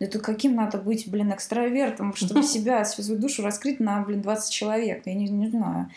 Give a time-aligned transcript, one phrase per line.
[0.00, 5.06] Это каким надо быть, блин, экстравертом, чтобы себя, свою душу раскрыть на, блин, 20 человек?
[5.06, 5.90] Я не, не знаю.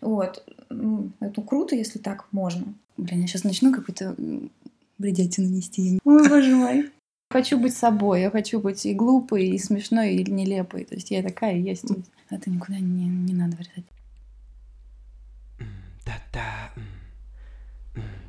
[0.00, 0.44] Вот.
[1.20, 2.74] Это круто, если так можно.
[2.96, 4.16] Блин, я сейчас начну какую-то
[4.98, 5.98] бредятину нести.
[6.04, 6.90] Ой, боже мой.
[7.30, 10.84] Хочу быть собой, я хочу быть и глупой, и смешной, и нелепой.
[10.84, 11.84] То есть я такая и есть.
[12.30, 13.84] Это никуда не, не надо вырезать.
[16.04, 16.72] Да-да.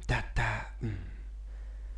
[0.08, 0.67] Да-да.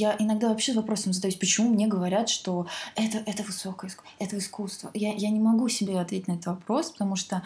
[0.00, 4.90] Я иногда вообще вопросом задаюсь, почему мне говорят, что это, это высокое искусство, это искусство.
[4.94, 7.42] Я, я не могу себе ответить на этот вопрос, потому что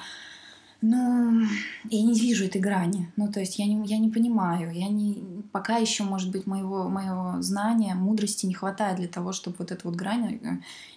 [0.86, 1.46] ну,
[1.88, 3.10] я не вижу этой грани.
[3.16, 4.70] Ну, то есть я не, я не понимаю.
[4.70, 9.56] Я не, пока еще, может быть, моего, моего знания, мудрости не хватает для того, чтобы
[9.60, 10.48] вот эту вот грань, э,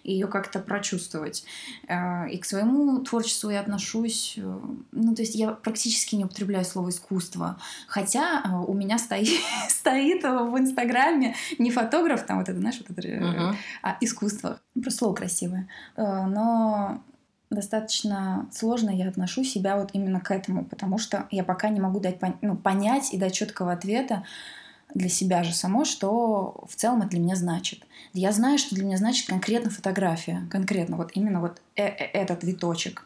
[0.03, 1.45] ее как-то прочувствовать.
[1.87, 4.33] Э, и к своему творчеству я отношусь...
[4.37, 4.59] Э,
[4.91, 7.57] ну, то есть я практически не употребляю слово «искусство».
[7.87, 13.07] Хотя у меня стоит, стоит в Инстаграме не фотограф, там вот это, знаешь, вот это,
[13.07, 13.55] uh-huh.
[13.83, 14.59] а искусство.
[14.73, 15.69] Просто слово красивое.
[15.95, 17.01] Но
[17.49, 21.99] достаточно сложно я отношу себя вот именно к этому, потому что я пока не могу
[21.99, 24.23] дать ну, понять и дать четкого ответа
[24.93, 27.85] для себя же само, что в целом это для меня значит.
[28.13, 32.43] Я знаю, что для меня значит конкретно фотография, конкретно вот именно вот э -э этот
[32.43, 33.05] виточек.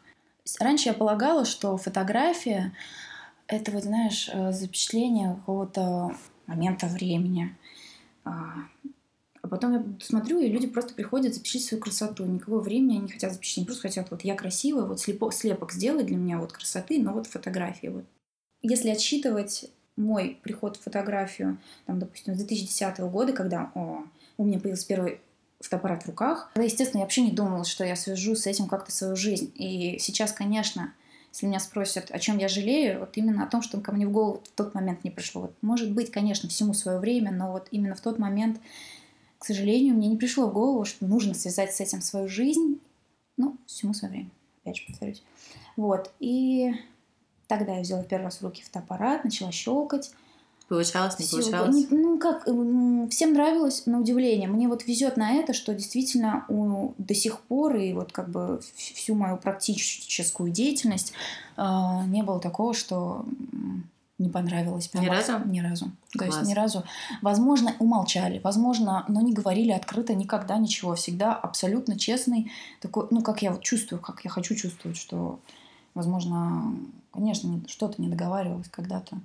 [0.59, 2.71] Раньше я полагала, что фотография—
[3.47, 6.15] это вот, знаешь, э, запечатление какого-то
[6.47, 7.55] момента времени,
[8.23, 8.53] а,
[9.51, 12.25] потом я смотрю, и люди просто приходят запечатлеть свою красоту.
[12.25, 13.57] Никакого времени они хотят запечатлеть.
[13.57, 17.11] Они просто хотят, вот я красивая, вот слепо, слепок сделай для меня вот красоты, но
[17.11, 17.87] вот фотографии.
[17.87, 18.05] Вот.
[18.61, 24.05] Если отсчитывать мой приход в фотографию, там, допустим, с 2010 года, когда о,
[24.37, 25.19] у меня появился первый
[25.59, 28.93] фотоаппарат в руках, тогда, естественно, я вообще не думала, что я свяжу с этим как-то
[28.93, 29.51] свою жизнь.
[29.55, 30.93] И сейчас, конечно,
[31.33, 34.11] если меня спросят, о чем я жалею, вот именно о том, что ко мне в
[34.11, 35.41] голову в тот момент не пришло.
[35.41, 38.61] Вот, может быть, конечно, всему свое время, но вот именно в тот момент
[39.41, 42.79] к сожалению, мне не пришло в голову, что нужно связать с этим свою жизнь.
[43.37, 44.29] Ну, всему свое время,
[44.61, 45.23] опять же повторюсь.
[45.75, 46.75] Вот, и
[47.47, 50.11] тогда я взяла первый раз в руки фотоаппарат, начала щелкать.
[50.67, 51.75] Получалось, не Всё, получалось?
[51.75, 52.43] Не, ну, как,
[53.09, 54.47] всем нравилось, на удивление.
[54.47, 58.61] Мне вот везет на это, что действительно у, до сих пор и вот как бы
[58.75, 61.13] всю мою практическую деятельность
[61.57, 61.63] э,
[62.09, 63.25] не было такого, что
[64.21, 64.89] не понравилось.
[64.93, 65.39] Ни разу?
[65.45, 65.91] Ни разу.
[66.17, 66.29] Класс.
[66.29, 66.83] То есть ни разу.
[67.21, 70.95] Возможно, умолчали, возможно, но не говорили открыто никогда ничего.
[70.95, 75.39] Всегда абсолютно честный такой, ну, как я вот чувствую, как я хочу чувствовать, что,
[75.93, 76.75] возможно,
[77.11, 79.17] конечно, что-то не договаривалось когда-то.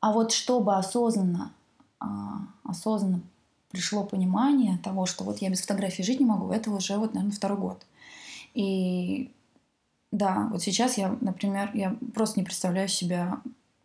[0.00, 1.52] А вот чтобы осознанно,
[2.00, 3.20] а, осознанно
[3.70, 7.34] пришло понимание того, что вот я без фотографии жить не могу, это уже вот, наверное,
[7.34, 7.84] второй год.
[8.54, 9.32] И
[10.14, 13.40] да, вот сейчас я, например, я просто не представляю себя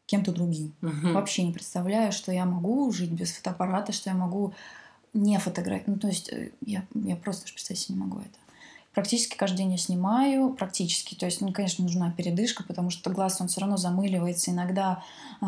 [0.09, 0.73] кем-то другим.
[0.81, 1.13] Угу.
[1.13, 4.53] Вообще не представляю, что я могу жить без фотоаппарата, что я могу
[5.13, 5.87] не фотографировать.
[5.87, 8.39] Ну, то есть э, я, я просто представить себе не могу это.
[8.91, 11.13] Практически каждый день я снимаю, практически.
[11.13, 14.49] То есть, ну, конечно, нужна передышка, потому что глаз, он все равно замыливается.
[14.49, 15.03] Иногда,
[15.41, 15.45] э,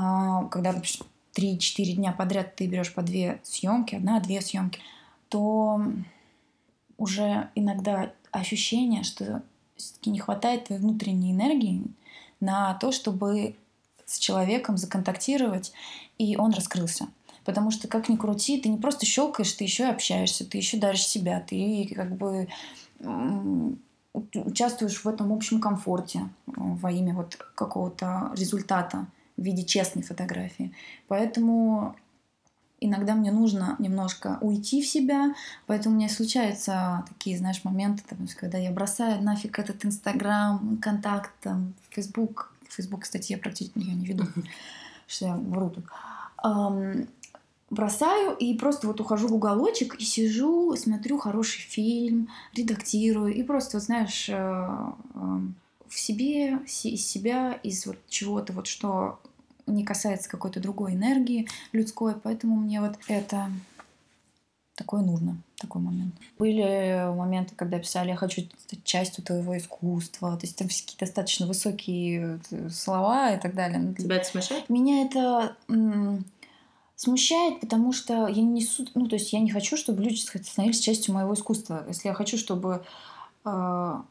[0.52, 4.80] когда, допустим, 3-4 дня подряд ты берешь по две съемки, одна-две съемки,
[5.30, 5.82] то
[6.98, 9.42] уже иногда ощущение, что
[9.76, 11.84] все-таки не хватает твоей внутренней энергии
[12.40, 13.56] на то, чтобы
[14.12, 15.72] с человеком законтактировать,
[16.18, 17.08] и он раскрылся.
[17.46, 20.78] Потому что, как ни крути, ты не просто щелкаешь, ты еще и общаешься, ты еще
[20.78, 22.48] даришь себя, ты как бы
[24.14, 29.08] участвуешь в этом общем комфорте во имя вот какого-то результата
[29.38, 30.74] в виде честной фотографии.
[31.08, 31.96] Поэтому
[32.80, 35.34] иногда мне нужно немножко уйти в себя,
[35.66, 41.32] поэтому у меня случаются такие, знаешь, моменты, там, когда я бросаю нафиг этот Инстаграм, контакт,
[41.42, 44.26] там, Фейсбук, Фейсбук, кстати, я практически ее не веду,
[45.08, 45.86] что я вру тут.
[47.70, 53.78] Бросаю и просто вот ухожу в уголочек и сижу, смотрю хороший фильм, редактирую и просто,
[53.78, 54.34] вот знаешь, э,
[55.88, 59.22] в себе, из себя, из вот чего-то вот, что
[59.68, 63.50] не касается какой-то другой энергии людской, поэтому мне вот это
[64.82, 66.16] такое нужно, такой момент.
[66.40, 71.46] Были моменты, когда писали, я хочу стать частью твоего искусства, то есть там всякие достаточно
[71.46, 73.94] высокие э, слова и так далее.
[73.96, 74.70] Тебя это смущает?
[74.70, 75.56] Меня это
[76.96, 80.80] смущает, потому что я не несу, ну то есть я не хочу, чтобы люди становились
[80.80, 81.86] частью моего искусства.
[81.88, 82.84] Если я хочу, чтобы
[83.46, 84.02] э,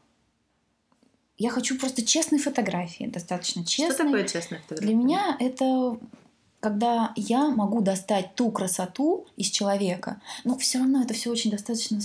[1.37, 3.95] я хочу просто честной фотографии, достаточно честной.
[3.95, 4.87] Что такое честная фотография?
[4.87, 5.97] Для меня это
[6.61, 11.99] когда я могу достать ту красоту из человека, но все равно это все очень достаточно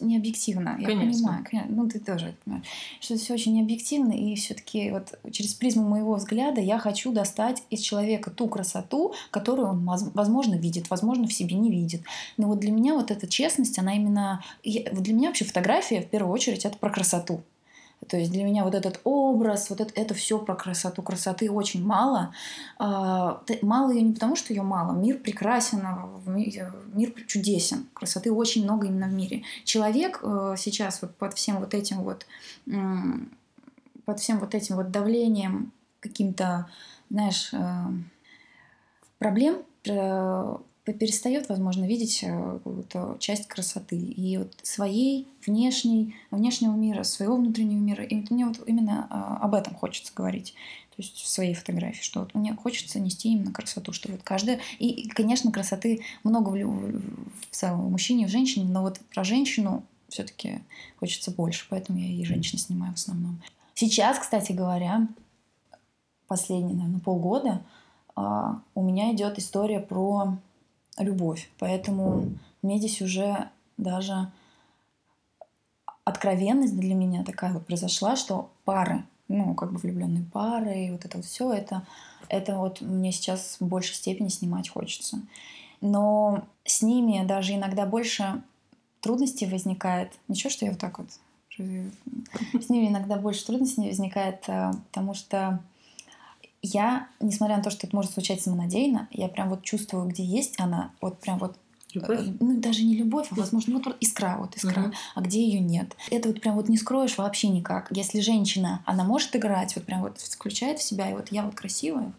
[0.00, 0.76] необъективно.
[0.78, 1.44] Я конечно.
[1.48, 2.66] понимаю, ну ты тоже понимаешь,
[3.00, 7.62] что это все очень необъективно, и все-таки вот через призму моего взгляда я хочу достать
[7.70, 12.02] из человека ту красоту, которую он, возможно, видит, возможно, в себе не видит.
[12.36, 14.42] Но вот для меня вот эта честность, она именно...
[14.64, 17.42] Для меня вообще фотография, в первую очередь, это про красоту.
[18.08, 21.02] То есть для меня вот этот образ, вот это, это все про красоту.
[21.02, 22.34] Красоты очень мало.
[22.78, 24.92] А, мало ее не потому, что ее мало.
[24.92, 25.86] Мир прекрасен,
[26.26, 27.86] мир чудесен.
[27.94, 29.42] Красоты очень много именно в мире.
[29.64, 32.26] Человек э, сейчас вот под всем вот этим вот
[34.04, 36.68] под всем вот этим вот давлением каким-то,
[37.10, 37.58] знаешь, э,
[39.18, 43.96] проблем э, перестает, возможно, видеть э, какую-то часть красоты.
[43.96, 48.04] И вот своей, внешней, внешнего мира, своего внутреннего мира.
[48.04, 50.54] И мне вот именно а, об этом хочется говорить.
[50.90, 54.60] То есть в своей фотографии, что вот мне хочется нести именно красоту, что вот каждая...
[54.80, 59.84] И, конечно, красоты много в, в целом в мужчине, в женщине, но вот про женщину
[60.08, 60.58] все таки
[60.98, 63.40] хочется больше, поэтому я и женщин снимаю в основном.
[63.74, 65.06] Сейчас, кстати говоря,
[66.26, 67.62] последние, наверное, полгода
[68.14, 70.36] а, у меня идет история про
[70.98, 71.50] любовь.
[71.58, 72.30] Поэтому
[72.62, 74.30] мне здесь уже даже
[76.04, 81.04] откровенность для меня такая вот произошла, что пары, ну, как бы влюбленные пары, и вот
[81.04, 81.86] это вот все, это,
[82.28, 85.20] это вот мне сейчас в большей степени снимать хочется.
[85.80, 88.42] Но с ними даже иногда больше
[89.00, 90.12] трудностей возникает.
[90.28, 91.08] Ничего, что я вот так вот...
[91.58, 95.60] С ними иногда больше трудностей возникает, э, потому что
[96.62, 100.60] я, несмотря на то, что это может звучать самонадеянно, я прям вот чувствую, где есть
[100.60, 101.56] она, вот прям вот
[101.94, 102.20] Любовь?
[102.20, 104.80] Э, ну, даже не любовь, а, возможно, вот искра, вот искра.
[104.80, 104.92] Угу.
[105.14, 105.94] А где ее нет?
[106.10, 107.88] Это вот прям вот не скроешь вообще никак.
[107.90, 111.54] Если женщина, она может играть, вот прям вот включает в себя, и вот я вот
[111.54, 112.12] красивая,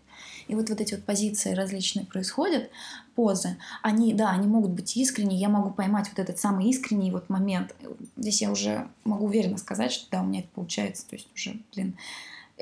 [0.48, 2.70] и вот, вот эти вот позиции различные происходят,
[3.16, 7.30] позы, они, да, они могут быть искренние, я могу поймать вот этот самый искренний вот
[7.30, 7.74] момент.
[8.18, 11.60] Здесь я уже могу уверенно сказать, что да, у меня это получается, то есть уже,
[11.74, 11.96] блин,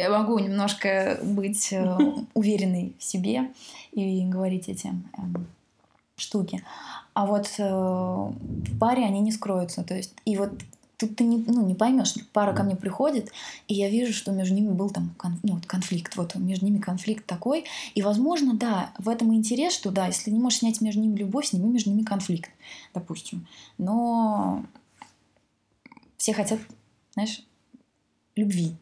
[0.01, 1.97] я могу немножко быть э,
[2.33, 3.51] уверенной в себе
[3.91, 5.21] и говорить эти э,
[6.15, 6.63] штуки.
[7.13, 9.83] А вот э, в паре они не скроются.
[9.83, 10.51] То есть, и вот
[10.97, 12.15] тут ты не, ну, не поймешь.
[12.33, 13.31] Пара ко мне приходит,
[13.67, 16.15] и я вижу, что между ними был там кон, ну, вот конфликт.
[16.15, 17.65] Вот между ними конфликт такой.
[17.93, 21.17] И, возможно, да, в этом и интерес, что да, если не можешь снять между ними
[21.17, 22.49] любовь, сними между ними конфликт,
[22.95, 23.45] допустим.
[23.77, 24.65] Но
[26.17, 26.59] все хотят,
[27.13, 27.43] знаешь,
[28.35, 28.75] любви.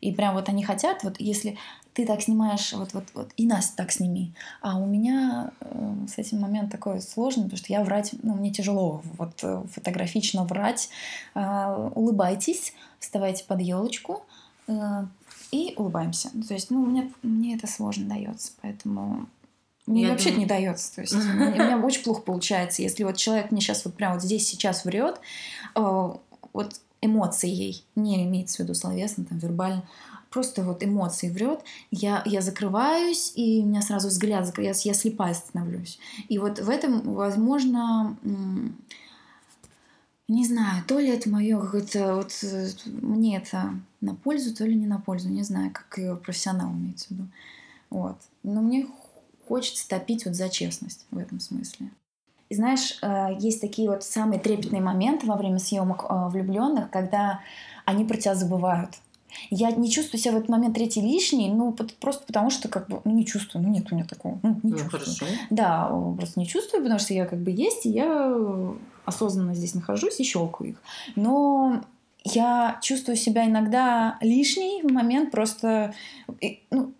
[0.00, 1.58] И прям вот они хотят, вот если
[1.92, 4.32] ты так снимаешь, вот, вот, вот и нас так сними.
[4.62, 8.50] А у меня э, с этим момент такой сложный, потому что я врать, ну, мне
[8.50, 10.88] тяжело вот э, фотографично врать.
[11.34, 14.24] Э, улыбайтесь, вставайте под елочку
[14.68, 15.04] э,
[15.50, 16.30] и улыбаемся.
[16.46, 19.26] То есть, ну, мне, мне это сложно дается, поэтому
[19.86, 20.40] мне я вообще думаю...
[20.40, 20.94] не дается.
[20.94, 22.82] То есть, у меня очень плохо получается.
[22.82, 25.20] Если вот человек мне сейчас вот прямо вот здесь сейчас врет,
[25.74, 26.10] э,
[26.52, 29.84] вот эмоцией, не имеется в виду словесно, там, вербально,
[30.30, 31.60] просто вот эмоции врет,
[31.90, 35.98] я, я закрываюсь, и у меня сразу взгляд, я, я слепая становлюсь.
[36.28, 38.16] И вот в этом, возможно,
[40.28, 42.32] не знаю, то ли это мое какое-то, вот
[42.86, 47.08] мне это на пользу, то ли не на пользу, не знаю, как и профессионал имеется
[47.08, 47.28] в виду.
[47.90, 48.16] Вот.
[48.44, 48.86] Но мне
[49.48, 51.90] хочется топить вот за честность в этом смысле.
[52.50, 57.40] И знаешь, э, есть такие вот самые трепетные моменты во время съемок э, влюбленных, когда
[57.84, 58.90] они про тебя забывают.
[59.50, 63.00] Я не чувствую себя в этот момент третий лишний, ну, просто потому что как бы
[63.04, 63.64] ну, не чувствую.
[63.64, 64.40] Ну, нет у меня такого.
[64.42, 65.00] Ну, не ну, чувствую.
[65.00, 65.26] Хорошо.
[65.50, 68.36] Да, просто не чувствую, потому что я как бы есть, и я
[69.04, 70.82] осознанно здесь нахожусь и щелкаю их.
[71.14, 71.82] Но
[72.24, 75.94] я чувствую себя иногда лишней в момент просто...
[76.70, 76.92] Ну,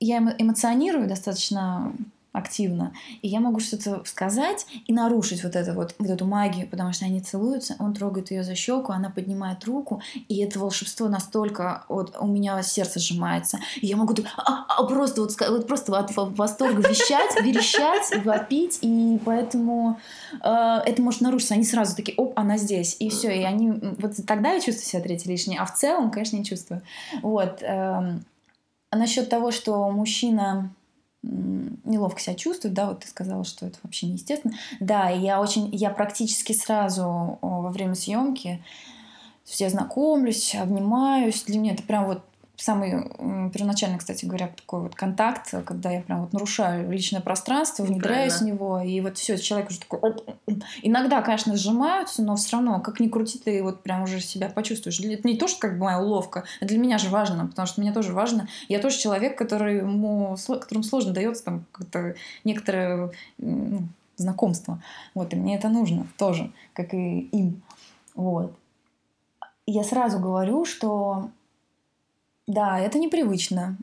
[0.00, 1.92] я эмоционирую достаточно
[2.34, 2.92] активно.
[3.22, 7.04] И я могу что-то сказать и нарушить вот, это вот, вот эту магию, потому что
[7.04, 12.16] они целуются, он трогает ее за щеку, она поднимает руку, и это волшебство настолько вот
[12.18, 13.60] у меня сердце сжимается.
[13.80, 19.20] И я могу а, а, просто вот, вот просто от восторга вещать, верещать, вопить, и
[19.24, 20.00] поэтому
[20.32, 21.54] э, это может нарушиться.
[21.54, 25.02] Они сразу такие, оп, она здесь, и все, и они вот тогда я чувствую себя
[25.02, 26.82] третьей лишней, а в целом, конечно, не чувствую.
[27.22, 27.62] Вот.
[27.62, 28.18] Э,
[28.90, 30.72] а насчет того, что мужчина
[31.84, 34.54] неловко себя чувствует, да, вот ты сказала, что это вообще неестественно.
[34.80, 38.62] Да, я очень, я практически сразу во время съемки
[39.46, 41.44] я знакомлюсь, обнимаюсь.
[41.44, 42.22] Для меня это прям вот
[42.56, 43.08] самый
[43.50, 48.44] первоначальный, кстати говоря, такой вот контакт, когда я прям вот нарушаю личное пространство, внедряюсь в
[48.44, 50.14] него, и вот все, человек уже такой...
[50.82, 55.00] Иногда, конечно, сжимаются, но все равно, как ни крути, ты вот прям уже себя почувствуешь.
[55.00, 57.80] Это не то, что как бы моя уловка, это для меня же важно, потому что
[57.80, 58.48] мне тоже важно.
[58.68, 64.80] Я тоже человек, который, ему, которому сложно дается там как-то некоторое ну, знакомство.
[65.14, 67.62] Вот, и мне это нужно тоже, как и им.
[68.14, 68.54] Вот.
[69.66, 71.30] Я сразу говорю, что
[72.46, 73.78] да, это непривычно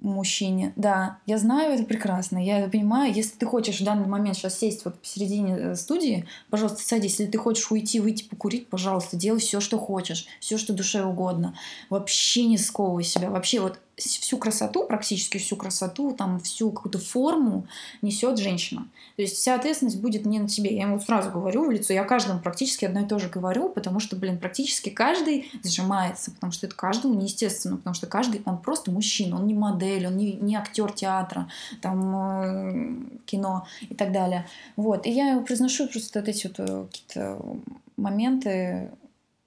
[0.00, 0.72] мужчине.
[0.76, 2.38] Да, я знаю это прекрасно.
[2.38, 6.82] Я понимаю, если ты хочешь в данный момент сейчас сесть вот посередине э, студии, пожалуйста,
[6.82, 7.18] садись.
[7.18, 11.54] Если ты хочешь уйти, выйти покурить, пожалуйста, делай все, что хочешь, все, что душе угодно.
[11.90, 13.30] Вообще не сковывай себя.
[13.30, 17.66] Вообще вот всю красоту, практически всю красоту, там всю какую-то форму
[18.02, 18.86] несет женщина.
[19.16, 20.74] То есть вся ответственность будет не на тебе.
[20.74, 24.00] Я ему сразу говорю в лицо, я каждому практически одно и то же говорю, потому
[24.00, 28.90] что, блин, практически каждый сжимается, потому что это каждому неестественно, потому что каждый, он просто
[28.90, 31.48] мужчина, он не модель, он не, не актер театра,
[31.80, 34.46] там, э, кино и так далее.
[34.76, 35.06] Вот.
[35.06, 37.42] И я произношу просто вот эти вот э, какие-то
[37.96, 38.90] моменты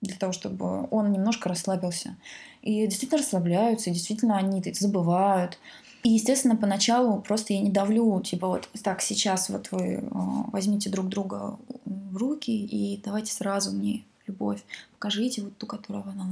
[0.02, 2.16] для того, чтобы он немножко расслабился.
[2.62, 5.58] И действительно расслабляются, и действительно они забывают.
[6.04, 10.90] И, естественно, поначалу просто я не давлю, типа вот так, сейчас вот вы а, возьмите
[10.90, 16.26] друг друга в руки и давайте сразу мне любовь, покажите вот ту, которую она...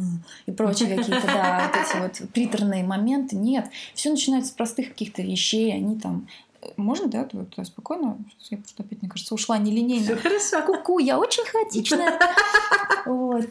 [0.47, 3.35] И прочие какие-то, да, вот эти вот приторные моменты.
[3.35, 6.27] Нет, все начинается с простых каких-то вещей, они там
[6.77, 8.17] можно, да, вот, спокойно?
[8.49, 10.03] Я просто опять, мне кажется, ушла нелинейно.
[10.03, 10.61] Все хорошо.
[10.65, 12.19] Ку-ку, я очень хаотичная.
[13.05, 13.47] Вот.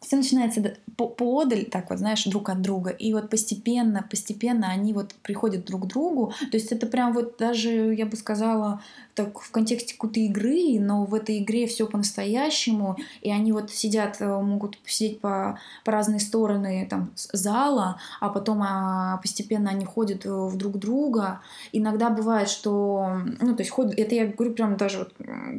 [0.00, 2.90] Все начинается по поодаль, так вот, знаешь, друг от друга.
[2.90, 6.32] И вот постепенно, постепенно они вот приходят друг к другу.
[6.50, 8.82] То есть это прям вот даже, я бы сказала,
[9.16, 14.18] так в контексте какой-то игры, но в этой игре все по-настоящему, и они вот сидят,
[14.20, 20.26] э, могут сидеть по, по разные стороны там зала, а потом а, постепенно они ходят
[20.26, 21.40] э, в друг друга.
[21.72, 25.14] Иногда бывает, что, ну, то есть ход, это я говорю прям даже вот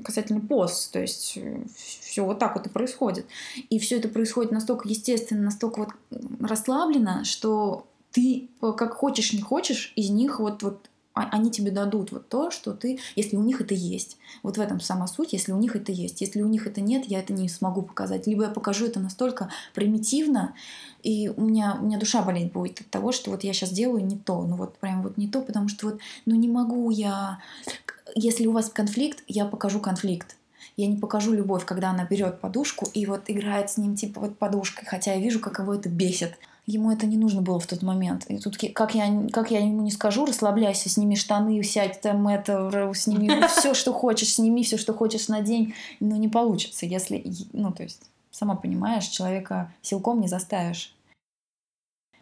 [0.05, 1.63] касательно пост, то есть э,
[2.17, 3.27] все вот так вот и происходит.
[3.69, 5.89] И все это происходит настолько естественно, настолько вот
[6.39, 12.11] расслабленно, что ты как хочешь, не хочешь, из них вот, вот а, они тебе дадут
[12.11, 14.17] вот то, что ты, если у них это есть.
[14.41, 16.21] Вот в этом сама суть, если у них это есть.
[16.21, 18.25] Если у них это нет, я это не смогу показать.
[18.25, 20.55] Либо я покажу это настолько примитивно,
[21.03, 24.03] и у меня, у меня душа болеть будет от того, что вот я сейчас делаю
[24.03, 24.41] не то.
[24.41, 27.37] Ну вот прям вот не то, потому что вот, ну не могу я...
[28.15, 30.35] Если у вас конфликт, я покажу конфликт.
[30.77, 34.37] Я не покажу любовь, когда она берет подушку и вот играет с ним типа вот
[34.37, 37.81] подушкой, хотя я вижу, как его это бесит ему это не нужно было в тот
[37.81, 38.25] момент.
[38.27, 42.91] И тут как я, как я ему не скажу, расслабляйся, сними штаны, сядь там это,
[42.93, 45.73] сними все, что хочешь, сними все, что хочешь на день.
[45.99, 50.93] Но не получится, если, ну, то есть, сама понимаешь, человека силком не заставишь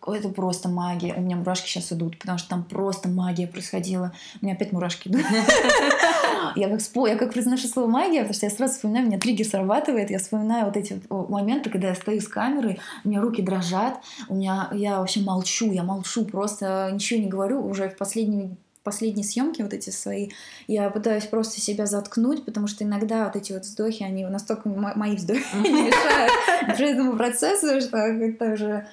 [0.08, 1.14] это просто магия.
[1.16, 4.14] У меня мурашки сейчас идут, потому что там просто магия происходила.
[4.42, 5.24] У меня опять мурашки идут.
[6.56, 10.10] Я как, я как произношу слово магия, потому что я сразу вспоминаю, меня триггер срабатывает,
[10.10, 14.36] я вспоминаю вот эти моменты, когда я стою с камерой, у меня руки дрожат, у
[14.36, 19.64] меня, я вообще молчу, я молчу, просто ничего не говорю, уже в последние последние съемки
[19.64, 20.30] вот эти свои,
[20.68, 25.16] я пытаюсь просто себя заткнуть, потому что иногда вот эти вот вздохи, они настолько мои
[25.16, 28.88] вздохи не мешают этому процессу, что это уже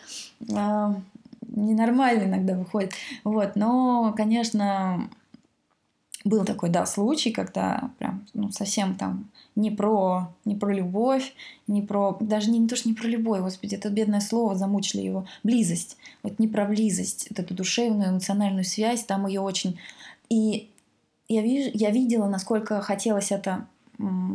[0.48, 2.92] ненормально иногда выходит.
[3.24, 5.08] Вот, но, конечно,
[6.24, 11.34] был такой, да, случай, когда прям ну, совсем там не про, не про любовь,
[11.66, 15.02] не про, даже не, не то, что не про любовь, господи, это бедное слово, замучили
[15.02, 15.96] его, близость.
[16.22, 19.78] Вот не про близость, вот эту душевную, эмоциональную связь, там ее очень...
[20.28, 20.70] И
[21.28, 23.66] я, вижу, я видела, насколько хотелось это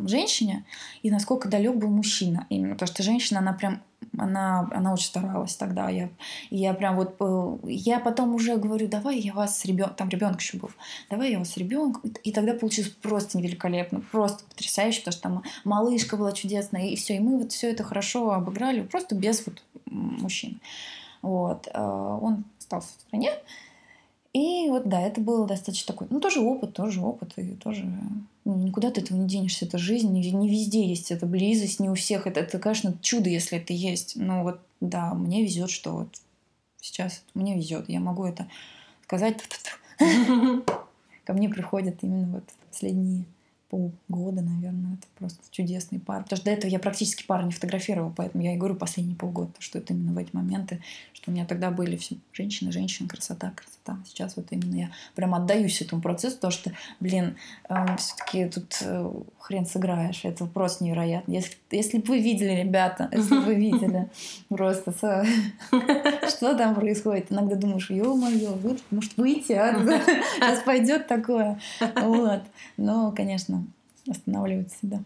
[0.05, 0.65] женщине
[1.01, 2.45] и насколько далек был мужчина.
[2.49, 3.81] Именно потому что женщина, она прям
[4.17, 5.89] она, она очень старалась тогда.
[5.89, 6.09] Я,
[6.49, 7.15] я прям вот...
[7.19, 9.95] Э, я потом уже говорю, давай я вас с ребенком...
[9.95, 10.71] Там ребенок еще был.
[11.09, 12.11] Давай я вас с ребенком.
[12.23, 14.01] И тогда получилось просто великолепно.
[14.11, 16.87] Просто потрясающе, потому что там малышка была чудесная.
[16.87, 17.15] И все.
[17.15, 18.81] И мы вот все это хорошо обыграли.
[18.81, 20.59] Просто без вот мужчин.
[21.21, 21.67] Вот.
[21.73, 23.31] Э, он остался в стране.
[24.37, 27.91] И вот да, это было достаточно такой, ну тоже опыт, тоже опыт, и тоже
[28.45, 31.89] ну, никуда ты этого не денешься, это жизнь, не, не везде есть эта близость, не
[31.89, 35.91] у всех, это, это, конечно, чудо, если это есть, но вот да, мне везет, что
[35.93, 36.21] вот
[36.79, 38.47] сейчас мне везет, я могу это
[39.05, 39.37] сказать,
[41.25, 43.25] ко мне приходят именно вот последние
[43.69, 44.93] полгода, наверное.
[44.93, 46.23] Это просто чудесный пар.
[46.23, 49.51] Потому что до этого я практически пар не фотографировала, поэтому я и говорю последние полгода,
[49.59, 50.81] что это именно в эти моменты,
[51.13, 54.03] что у меня тогда были все женщины, женщины, красота, красота.
[54.05, 57.35] Сейчас вот именно я прям отдаюсь этому процессу, потому что, блин,
[57.69, 60.21] э, эм, все-таки тут э, хрен сыграешь.
[60.23, 61.31] Это просто невероятно.
[61.33, 64.09] Если, если бы вы видели, ребята, если бы вы видели
[64.49, 64.91] просто
[66.29, 67.31] что там происходит.
[67.31, 68.57] Иногда думаешь, ё-моё,
[68.91, 69.73] может выйти, а?
[70.35, 71.59] Сейчас пойдет такое.
[71.95, 72.41] Вот.
[72.77, 73.56] Но, конечно,
[74.11, 75.01] останавливать себя.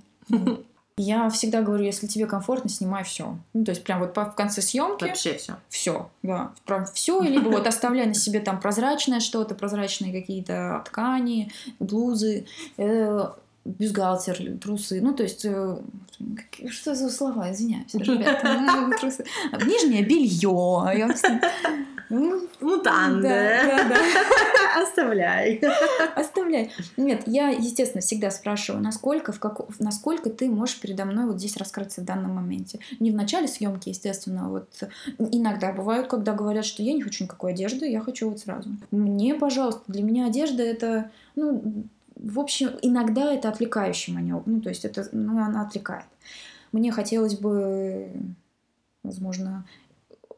[0.97, 3.37] Я всегда говорю, если тебе комфортно, снимай все.
[3.53, 5.05] Ну, то есть, прям вот в конце съемки.
[5.05, 5.55] Вообще все.
[5.69, 6.51] Все, да.
[6.65, 7.21] Прям все.
[7.21, 12.45] Либо вот оставляй на себе там прозрачное что-то, прозрачные какие-то ткани, блузы,
[12.77, 13.29] э,
[13.65, 15.01] бюстгальтер, трусы.
[15.01, 15.77] Ну, то есть, э,
[16.69, 18.59] что за слова, извиняюсь, ребята.
[19.65, 21.15] Нижнее белье.
[22.11, 23.29] Ну, Мутанды.
[23.29, 24.83] Да, да, да.
[24.83, 25.61] Оставляй.
[26.15, 26.69] Оставляй.
[26.97, 29.61] Нет, я, естественно, всегда спрашиваю, насколько, в как...
[29.79, 32.79] насколько ты можешь передо мной вот здесь раскрыться в данном моменте.
[32.99, 34.67] Не в начале съемки, естественно, вот
[35.17, 38.69] иногда бывают, когда говорят, что я не хочу никакой одежды, я хочу вот сразу.
[38.91, 41.85] Мне, пожалуйста, для меня одежда это, ну,
[42.17, 44.43] в общем, иногда это отвлекающий маневр.
[44.45, 46.05] Ну, то есть это, ну, она отвлекает.
[46.73, 48.11] Мне хотелось бы,
[49.01, 49.65] возможно,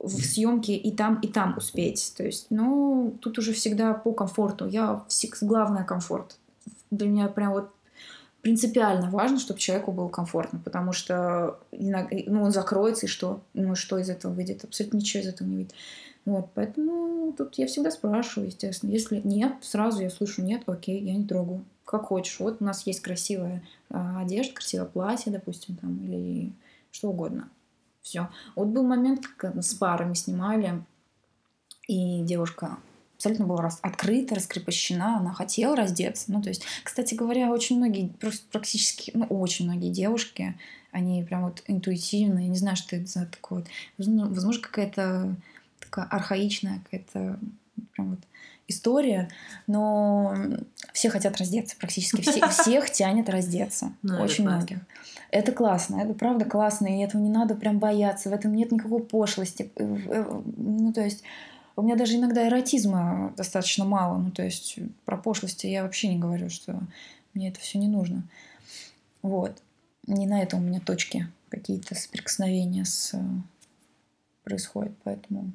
[0.04, 2.14] в съемке и там, и там успеть.
[2.16, 4.68] То есть, ну, тут уже всегда по комфорту.
[4.68, 5.04] Я
[5.42, 6.38] главное комфорт.
[6.92, 7.72] Для меня прям вот
[8.42, 13.42] принципиально важно, чтобы человеку было комфортно, потому что ну, он закроется, и что?
[13.54, 14.64] Ну, что из этого выйдет?
[14.64, 15.74] Абсолютно ничего из этого не выйдет.
[16.26, 18.92] Вот, поэтому тут я всегда спрашиваю, естественно.
[18.92, 22.40] Если нет, сразу я слышу нет, окей, я не трогаю как хочешь.
[22.40, 26.52] Вот у нас есть красивая э, одежда, красивое платье, допустим, там, или
[26.92, 27.50] что угодно.
[28.04, 28.30] Все.
[28.56, 30.84] Вот был момент, как с парами снимали,
[31.88, 32.78] и девушка
[33.16, 33.80] абсолютно была рас...
[33.82, 36.32] открыта, раскрепощена, она хотела раздеться.
[36.32, 40.60] Ну, то есть, кстати говоря, очень многие, просто практически, ну, очень многие девушки,
[40.92, 43.66] они прям вот интуитивно, я не знаю, что это за такое
[43.98, 45.36] вот, возможно, какая-то
[45.80, 47.40] такая архаичная, какая-то
[47.94, 48.20] прям вот
[48.68, 49.30] история,
[49.68, 50.36] но
[50.94, 54.80] все хотят раздеться, практически все, всех тянет раздеться, ну, очень многих.
[55.32, 59.02] Это классно, это правда классно, и этого не надо прям бояться, в этом нет никакой
[59.04, 59.72] пошлости.
[59.76, 61.24] Э, э, ну, то есть
[61.76, 66.20] у меня даже иногда эротизма достаточно мало, ну, то есть про пошлости я вообще не
[66.20, 66.80] говорю, что
[67.34, 68.24] мне это все не нужно.
[69.22, 69.62] Вот.
[70.06, 73.14] Не на этом у меня точки какие-то соприкосновения с
[74.44, 75.52] происходят, поэтому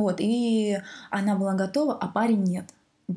[0.00, 0.78] вот, и
[1.10, 2.66] она была готова, а парень нет.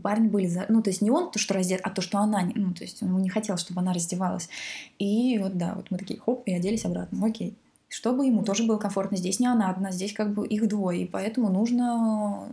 [0.02, 0.66] Парни были за...
[0.70, 2.42] Ну, то есть не он то, что раздет, а то, что она...
[2.56, 4.50] Ну, то есть он не хотел, чтобы она раздевалась.
[4.98, 7.26] И вот, да, вот мы такие, хоп, и оделись обратно.
[7.26, 7.56] Окей.
[7.90, 9.18] Чтобы ему тоже было комфортно.
[9.18, 11.04] Здесь не она одна, здесь как бы их двое.
[11.04, 12.48] И поэтому нужно...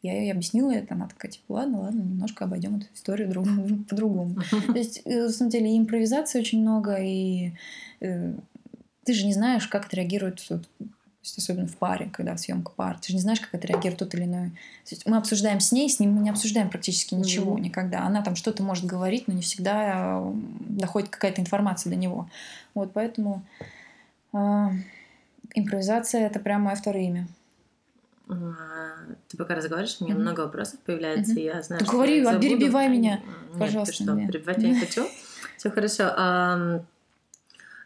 [0.00, 3.46] Я ей объяснила это, она такая, типа, ладно, ладно, немножко обойдем эту историю друг...
[3.88, 4.36] по-другому.
[4.50, 7.52] То есть, э, на самом деле, импровизации очень много, и
[8.00, 8.32] э,
[9.04, 10.40] ты же не знаешь, как отреагирует
[11.22, 14.14] есть, особенно в паре, когда съемка пар, ты же не знаешь, как это реагирует тот
[14.14, 14.50] или иной.
[14.88, 17.60] есть, мы обсуждаем с ней, с ним мы не обсуждаем практически ничего mm-hmm.
[17.60, 18.02] никогда.
[18.02, 20.20] Она там что-то может говорить, но не всегда
[20.60, 22.28] доходит какая-то информация до него.
[22.74, 23.44] Вот поэтому
[24.32, 24.38] э,
[25.54, 27.28] импровизация это прям мое второе имя.
[28.28, 28.34] А,
[29.28, 30.18] ты пока разговариваешь, у меня mm-hmm.
[30.18, 31.54] много вопросов появляется, mm-hmm.
[31.54, 33.96] я знаю, что Говори, я перебивай меня, Нет, пожалуйста.
[33.96, 35.06] Ты что, перебивать я не хочу.
[35.56, 36.82] Все хорошо.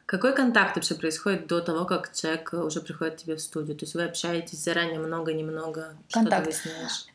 [0.07, 3.77] Какой контакт вообще происходит до того, как человек уже приходит к тебе в студию?
[3.77, 5.97] То есть вы общаетесь заранее много-немного?
[6.12, 6.55] Контакт.
[6.55, 6.69] Что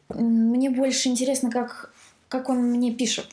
[0.10, 1.94] ты Мне больше интересно, как,
[2.28, 3.28] как он мне пишет.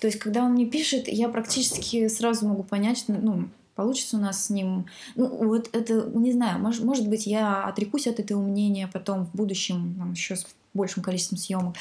[0.00, 4.20] То есть, когда он мне пишет, я практически сразу могу понять, что, ну, получится у
[4.20, 4.86] нас с ним.
[5.16, 9.34] Ну, вот это, не знаю, может, может быть, я отрекусь от этого мнения потом в
[9.34, 10.36] будущем, там, еще
[10.74, 11.76] большим количеством съемок,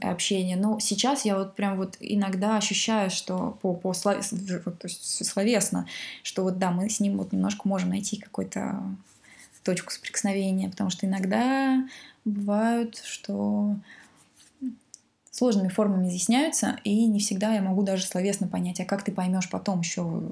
[0.00, 0.56] общения.
[0.56, 4.26] Но сейчас я вот прям вот иногда ощущаю, что по, по слов...
[4.26, 5.86] то есть словесно,
[6.22, 8.82] что вот да, мы с ним вот немножко можем найти какой-то
[9.68, 11.86] точку соприкосновения, потому что иногда
[12.24, 13.76] бывают, что
[15.30, 19.50] сложными формами изъясняются, и не всегда я могу даже словесно понять, а как ты поймешь
[19.50, 20.22] потом еще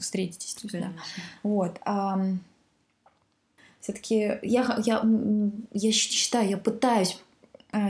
[0.00, 0.56] встретитесь.
[0.72, 0.92] Да.
[1.42, 1.78] Вот.
[1.84, 2.18] А,
[3.80, 5.04] все-таки я, я,
[5.72, 7.20] я считаю, я пытаюсь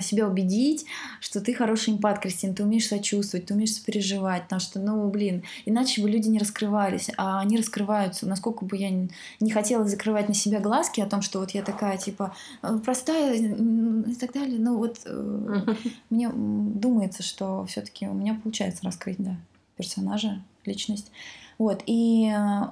[0.01, 0.87] себя убедить,
[1.21, 5.45] что ты хороший эмпат, Кристина, ты умеешь сочувствовать, ты умеешь сопереживать, потому что, ну, блин,
[5.67, 8.27] иначе бы люди не раскрывались, а они раскрываются.
[8.27, 11.97] Насколько бы я не хотела закрывать на себя глазки о том, что вот я такая,
[11.97, 15.75] типа, э, простая и так далее, ну, вот э,
[16.11, 19.37] мне думается, что все таки у меня получается раскрыть, да,
[19.77, 21.13] персонажа, личность.
[21.57, 22.71] Вот, и э,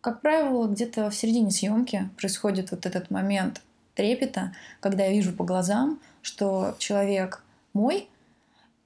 [0.00, 3.62] как правило, где-то в середине съемки происходит вот этот момент
[3.94, 8.08] трепета, когда я вижу по глазам, что человек мой,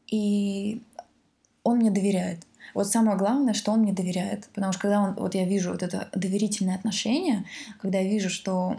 [0.09, 0.83] и
[1.63, 2.41] он мне доверяет.
[2.75, 4.49] Вот самое главное, что он мне доверяет.
[4.55, 7.45] Потому что когда он, вот я вижу вот это доверительное отношение,
[7.81, 8.77] когда я вижу, что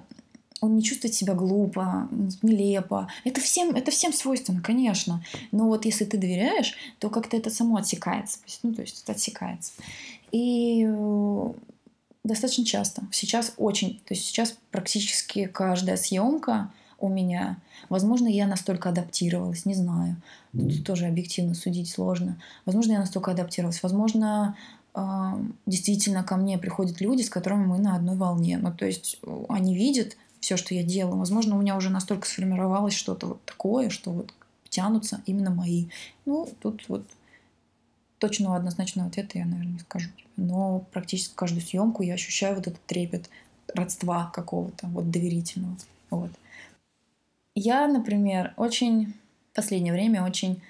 [0.61, 2.07] он не чувствует себя глупо,
[2.41, 3.07] нелепо.
[3.23, 5.23] Это всем, это всем свойственно, конечно.
[5.51, 8.39] Но вот если ты доверяешь, то как-то это само отсекается.
[8.63, 9.73] Ну, то есть это отсекается.
[10.31, 11.53] И э,
[12.27, 13.03] достаточно часто.
[13.11, 17.57] Сейчас очень, то есть сейчас практически каждая съемка у меня.
[17.89, 20.17] Возможно, я настолько адаптировалась, не знаю.
[20.51, 22.39] Тут тоже объективно судить сложно.
[22.65, 23.83] Возможно, я настолько адаптировалась.
[23.83, 24.55] Возможно,
[24.93, 28.57] а, действительно ко мне приходят люди, с которыми мы на одной волне.
[28.57, 31.17] Ну, то есть э, они видят все, что я делаю.
[31.17, 34.33] Возможно, у меня уже настолько сформировалось что-то вот такое, что вот
[34.69, 35.87] тянутся именно мои.
[36.25, 37.03] Ну, тут вот
[38.19, 40.09] точного однозначного ответа я, наверное, не скажу.
[40.35, 43.29] Но практически каждую съемку я ощущаю вот этот трепет
[43.73, 45.75] родства какого-то, вот доверительного.
[46.09, 46.31] Вот.
[47.55, 49.13] Я, например, очень
[49.51, 50.61] в последнее время очень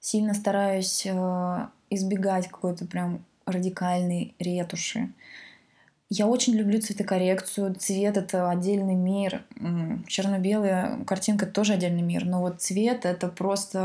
[0.00, 5.10] сильно стараюсь э, избегать какой-то прям радикальной ретуши.
[6.16, 7.74] Я очень люблю цветокоррекцию.
[7.74, 9.42] Цвет— это отдельный мир.
[10.06, 12.24] Черно-белая картинка— тоже отдельный мир.
[12.24, 13.80] Но вот цвет— это просто...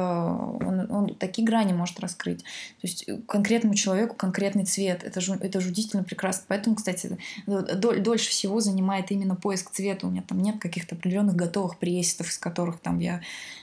[0.62, 2.44] Он, он такие грани может раскрыть.
[2.44, 5.04] То есть э, конкретному человеку конкретный цвет.
[5.04, 6.44] Это, жу, это жудительно прекрасно.
[6.48, 10.06] Поэтому, кстати, доль, дольше всего занимает именно поиск цвета.
[10.06, 13.22] У меня там нет каких-то определенных готовых пресетов, из которых там я...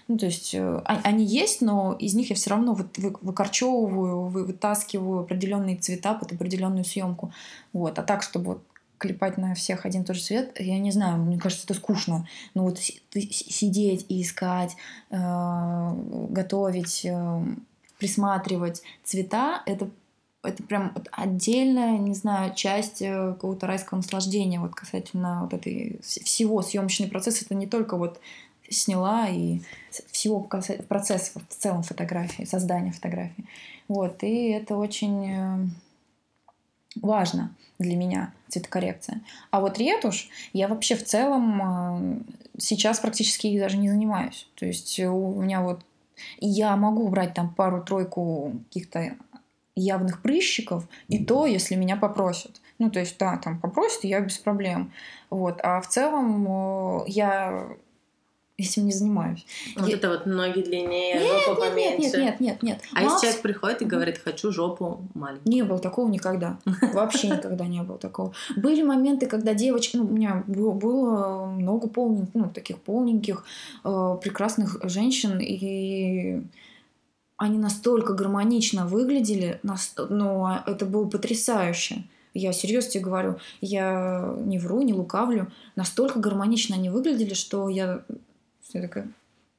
[0.08, 4.24] Ну, то есть э, а, они есть, но из них я все равно вот выкорчевываю,
[4.24, 7.32] вытаскиваю определенные цвета под определенную съемку.
[7.72, 7.98] Вот.
[7.98, 8.55] А так, чтобы
[8.98, 12.28] клепать на всех один и тот же цвет, я не знаю, мне кажется, это скучно.
[12.54, 14.76] Но вот сидеть и искать,
[15.10, 15.92] э,
[16.30, 17.44] готовить, э,
[17.98, 19.90] присматривать цвета, это
[20.42, 25.98] это прям вот отдельная, не знаю, часть э, какого-то райского наслаждения вот касательно вот этой
[26.02, 27.42] всего съемочный процесс.
[27.42, 28.20] Это не только вот
[28.70, 29.60] сняла и
[30.12, 33.44] всего процесса в целом фотографии, создания фотографии.
[33.88, 35.72] Вот, и это очень
[37.02, 39.22] важно для меня цветокоррекция.
[39.50, 44.48] А вот ретушь я вообще в целом э, сейчас практически их даже не занимаюсь.
[44.54, 45.82] То есть у меня вот
[46.38, 49.16] я могу брать там пару-тройку каких-то
[49.74, 52.60] явных прыщиков, и то, если меня попросят.
[52.78, 54.92] Ну, то есть, да, там попросят, я без проблем.
[55.30, 55.60] Вот.
[55.62, 57.68] А в целом э, я
[58.58, 59.44] этим не занимаюсь.
[59.76, 59.96] Вот я...
[59.96, 62.00] это вот ноги длиннее, нет, жопа нет, поменьше.
[62.00, 62.82] Нет, нет, нет, нет.
[62.94, 63.14] А Макс...
[63.14, 65.52] если человек приходит и говорит, хочу жопу маленькую?
[65.52, 66.58] Не было такого никогда.
[66.94, 68.32] Вообще никогда не было такого.
[68.56, 73.44] Были моменты, когда девочки, ну, у меня было много полненьких, ну, таких полненьких,
[73.84, 76.42] э, прекрасных женщин, и
[77.36, 79.76] они настолько гармонично выглядели, но
[80.08, 82.04] ну, это было потрясающе.
[82.32, 85.50] Я серьезно тебе говорю, я не вру, не лукавлю.
[85.74, 88.04] Настолько гармонично они выглядели, что я
[88.72, 89.08] я такая,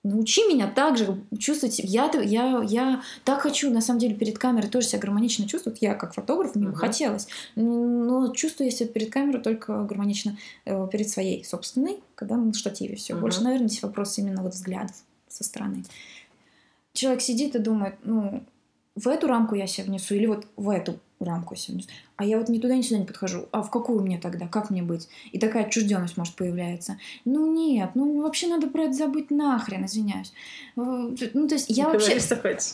[0.03, 1.79] научи меня так же чувствовать.
[1.79, 5.81] Я, я, я так хочу, на самом деле, перед камерой тоже себя гармонично чувствовать.
[5.81, 6.71] Я, как фотограф, мне uh-huh.
[6.71, 7.27] бы хотелось.
[7.55, 12.95] Но чувствую я себя перед камерой только гармонично э, перед своей собственной, когда на штативе
[12.95, 13.13] все.
[13.13, 13.19] Uh-huh.
[13.19, 14.95] Больше, наверное, здесь вопрос именно вот взглядов
[15.27, 15.83] со стороны.
[16.93, 18.43] Человек сидит и думает, ну,
[18.95, 21.89] в эту рамку я себя внесу или вот в эту рамку внесу.
[22.15, 23.47] А я вот ни туда, ни сюда не подхожу.
[23.51, 24.47] А в какую мне тогда?
[24.47, 25.07] Как мне быть?
[25.31, 26.97] И такая отчужденность может появляться.
[27.25, 30.33] Ну нет, ну вообще надо про это забыть нахрен, извиняюсь.
[30.75, 32.19] Ну то есть я не вообще...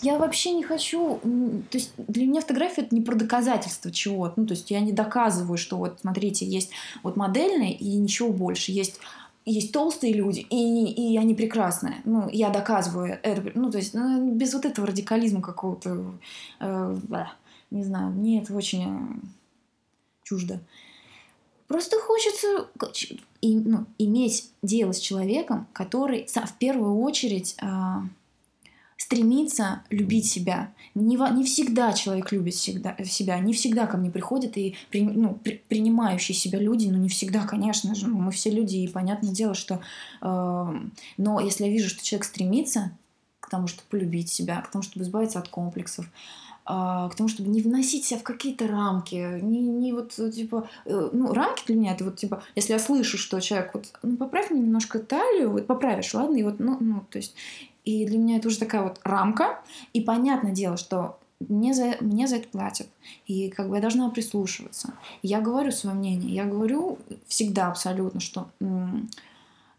[0.02, 1.20] Я вообще не хочу...
[1.70, 4.34] То есть для меня фотография это не про доказательство чего-то.
[4.40, 8.72] Ну то есть я не доказываю, что вот смотрите, есть вот модельные и ничего больше.
[8.72, 9.00] Есть
[9.46, 11.96] есть толстые люди, и, и они прекрасные.
[12.06, 13.52] Ну, я доказываю это.
[13.56, 16.14] Ну, то есть, ну, без вот этого радикализма какого-то,
[16.62, 16.98] э,
[17.74, 19.16] не знаю, мне это очень э,
[20.24, 20.60] чуждо.
[21.68, 22.68] Просто хочется
[23.42, 27.68] и, ну, иметь дело с человеком, который в первую очередь э,
[28.98, 30.72] стремится любить себя.
[30.94, 35.34] Не, не всегда человек любит всегда, себя, не всегда ко мне приходят и при, ну,
[35.34, 39.56] при, принимающие себя люди, но не всегда, конечно же, мы все люди, и понятное дело,
[39.56, 39.82] что...
[40.22, 40.80] Э,
[41.18, 42.92] но если я вижу, что человек стремится
[43.40, 46.06] к тому, чтобы полюбить себя, к тому, чтобы избавиться от комплексов,
[46.65, 51.34] к тому, чтобы не вносить себя в какие-то рамки, не, не вот, типа, э, ну,
[51.34, 54.62] рамки для меня, это вот, типа, если я слышу, что человек вот, ну, поправь мне
[54.62, 57.36] немножко талию, вот, поправишь, ладно, и вот, ну, ну, то есть,
[57.84, 59.60] и для меня это уже такая вот рамка,
[59.91, 62.88] и понятное дело, что мне за, мне за это платят.
[63.26, 64.93] И как бы я должна прислушиваться.
[65.21, 66.34] Я говорю свое мнение.
[66.34, 68.47] Я говорю всегда абсолютно, что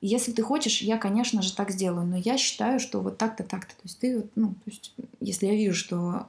[0.00, 2.06] если ты хочешь, я, конечно же, так сделаю.
[2.06, 3.72] Но я считаю, что вот так-то, так-то.
[3.72, 6.26] То есть ты, ну, то есть, если я вижу, что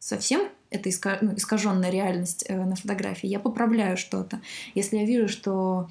[0.00, 4.40] совсем это ну, искаженная реальность э, на фотографии, я поправляю что-то.
[4.74, 5.88] Если я вижу, что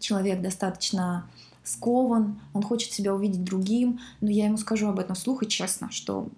[0.00, 1.28] человек достаточно
[1.62, 5.90] скован, он хочет себя увидеть другим, но я ему скажу об этом вслух и честно,
[5.92, 6.28] что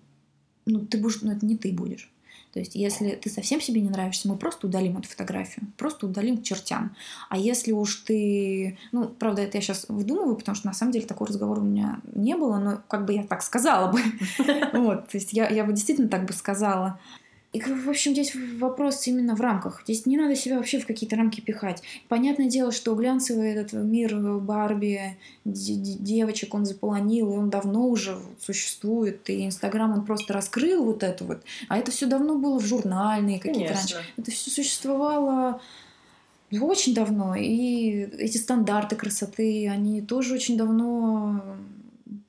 [0.67, 2.12] ну, ты будешь, ну, это не ты будешь.
[2.53, 6.39] То есть, если ты совсем себе не нравишься, мы просто удалим эту фотографию, просто удалим
[6.39, 6.95] к чертям.
[7.29, 8.79] А если уж ты...
[8.93, 12.01] Ну, правда, это я сейчас выдумываю, потому что на самом деле такого разговора у меня
[12.15, 14.01] не было, но как бы я так сказала бы.
[14.73, 16.99] Вот, то есть я бы действительно так бы сказала.
[17.53, 19.83] И, в общем, здесь вопрос именно в рамках.
[19.85, 21.83] Здесь не надо себя вообще в какие-то рамки пихать.
[22.09, 29.29] Понятное дело, что глянцевый этот мир Барби, девочек он заполонил, и он давно уже существует,
[29.29, 31.43] и Инстаграм он просто раскрыл вот это вот.
[31.69, 33.97] А это все давно было в журнальные какие-то раньше.
[34.17, 35.61] Это все существовало
[36.51, 37.35] очень давно.
[37.35, 41.43] И эти стандарты красоты, они тоже очень давно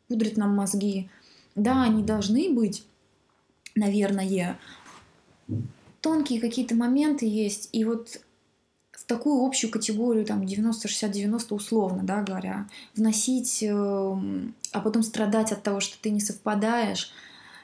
[0.10, 1.10] пудрят нам мозги.
[1.56, 2.84] Да, они должны быть,
[3.76, 4.58] наверное,
[6.02, 8.22] тонкие какие-то моменты есть, и вот
[8.92, 15.62] в такую общую категорию, там, 90-60-90 условно, да, говоря, вносить, э, а потом страдать от
[15.62, 17.12] того, что ты не совпадаешь,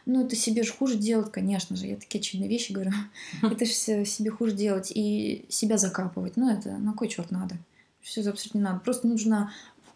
[0.05, 1.85] ну, это себе же хуже делать, конечно же.
[1.85, 2.91] Я такие очевидные вещи говорю.
[3.43, 6.35] Это же себе хуже делать и себя закапывать.
[6.35, 7.57] Ну, это на кой черт надо?
[8.01, 8.79] Все абсолютно не надо.
[8.79, 9.51] Просто нужно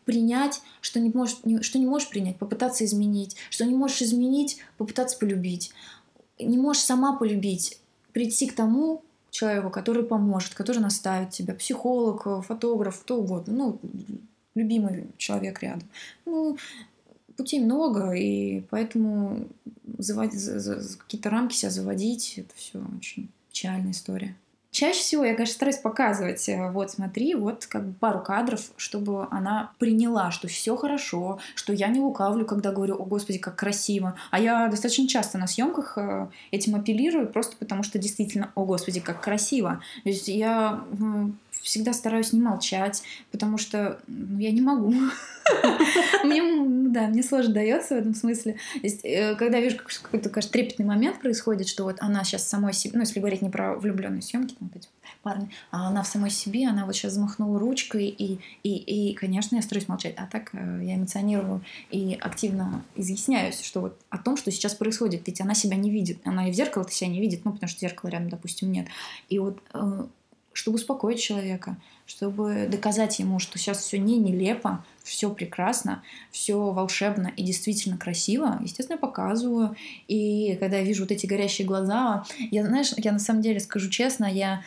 [0.06, 3.38] принять, что не, можешь, что не можешь принять, попытаться изменить.
[3.50, 5.72] Что не можешь изменить, попытаться полюбить.
[6.38, 7.80] Не можешь сама полюбить,
[8.14, 13.80] прийти к тому человеку, который поможет, который наставит тебя, психолог, фотограф, кто угодно, ну,
[14.56, 15.88] любимый человек рядом.
[16.26, 16.58] Ну,
[17.36, 19.48] путей много, и поэтому
[19.98, 24.36] заводить, за, за, какие-то рамки себя заводить, это все очень печальная история.
[24.74, 29.28] Чаще всего я, конечно, стараюсь показывать, э, вот смотри, вот как бы пару кадров, чтобы
[29.30, 34.16] она приняла, что все хорошо, что я не лукавлю, когда говорю, о господи, как красиво.
[34.32, 39.00] А я достаточно часто на съемках э, этим апеллирую, просто потому что действительно, о господи,
[39.00, 39.80] как красиво.
[40.04, 40.84] То есть я
[41.64, 44.94] всегда стараюсь не молчать, потому что ну, я не могу.
[46.24, 46.42] Мне,
[46.92, 48.56] да, мне сложно дается в этом смысле.
[49.04, 53.02] Э, когда вижу какой-то, кажется, трепетный момент происходит, что вот она сейчас самой себе, ну,
[53.02, 54.88] если говорить не про влюбленные съемки, там, эти
[55.22, 59.56] парни, а она в самой себе, она вот сейчас замахнула ручкой, и, и, и, конечно,
[59.56, 60.16] я стараюсь молчать.
[60.18, 65.24] А так э, я эмоционирую и активно изъясняюсь, что вот о том, что сейчас происходит.
[65.28, 66.20] Ведь она себя не видит.
[66.26, 68.88] Она и в зеркало-то себя не видит, ну, потому что зеркала рядом, допустим, нет.
[69.30, 70.06] И вот э,
[70.54, 77.32] чтобы успокоить человека, чтобы доказать ему, что сейчас все не нелепо, все прекрасно, все волшебно
[77.36, 79.76] и действительно красиво, естественно, я показываю.
[80.08, 83.90] И когда я вижу вот эти горящие глаза, я, знаешь, я на самом деле скажу
[83.90, 84.64] честно, я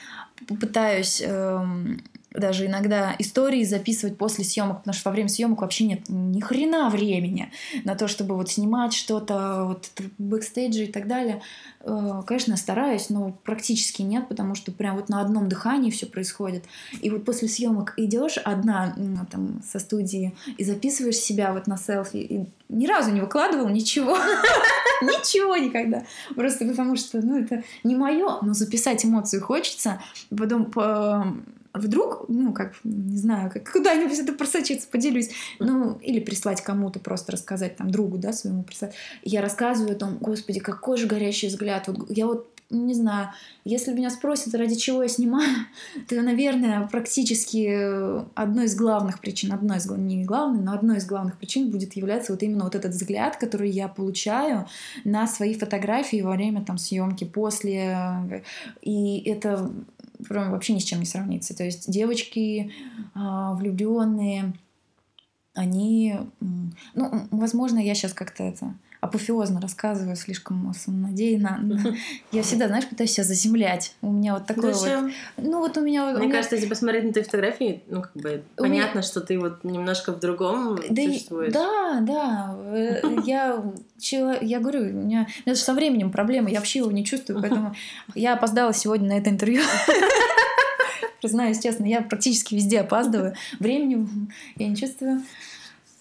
[0.47, 2.03] попытаюсь эм,
[2.39, 6.91] даже иногда истории записывать после съемок, потому что во время съемок вообще нет ни хрена
[6.91, 7.51] времени
[7.85, 11.43] на то, чтобы вот снимать что-то, вот бэкстейджи и так далее.
[11.81, 16.65] Э, конечно, стараюсь, но практически нет, потому что прям вот на одном дыхании все происходит.
[17.01, 18.97] И вот после съемок идешь одна
[19.31, 24.17] там со студии и записываешь себя вот на селфи, и ни разу не выкладывал ничего.
[25.03, 26.05] Ничего никогда.
[26.35, 30.01] Просто потому что, ну, это не мое, но записать эмоцию хочется.
[30.31, 30.73] Потом
[31.79, 35.31] вдруг, ну, как, не знаю, как куда-нибудь это просочиться, поделюсь.
[35.59, 38.95] Ну, или прислать кому-то, просто рассказать там другу, да, своему прислать.
[39.23, 41.89] Я рассказываю о том, господи, какой же горящий взгляд.
[41.89, 43.29] Вот я вот не знаю,
[43.65, 45.67] если меня спросят, ради чего я снимаю,
[46.09, 51.39] то, наверное, практически одной из главных причин, одной из не главной, но одной из главных
[51.39, 54.67] причин будет являться вот именно вот этот взгляд, который я получаю
[55.05, 58.43] на свои фотографии во время там съемки, после.
[58.83, 59.71] И это
[60.29, 61.57] прям вообще ни с чем не сравнится.
[61.57, 62.73] То есть девочки
[63.15, 64.55] а, влюбленные,
[65.55, 66.15] они,
[66.95, 68.75] ну, возможно, я сейчас как-то это
[69.07, 71.97] апофеозно рассказываю, слишком самонадеянно.
[72.33, 73.95] Я всегда, знаешь, пытаюсь себя заземлять.
[74.03, 75.11] У меня вот такое вот...
[75.37, 76.13] Ну вот у меня...
[76.13, 80.13] Мне кажется, если посмотреть на твои фотографии, ну как бы понятно, что ты вот немножко
[80.13, 81.53] в другом существуешь.
[81.53, 82.57] Да, да.
[82.59, 83.63] Э, я,
[84.41, 87.75] я говорю, у меня со временем проблема, я вообще его не чувствую, поэтому
[88.15, 89.63] я опоздала сегодня на это интервью.
[91.21, 93.35] Признаюсь честно, я практически везде опаздываю.
[93.59, 94.07] Времени
[94.57, 95.23] я не чувствую.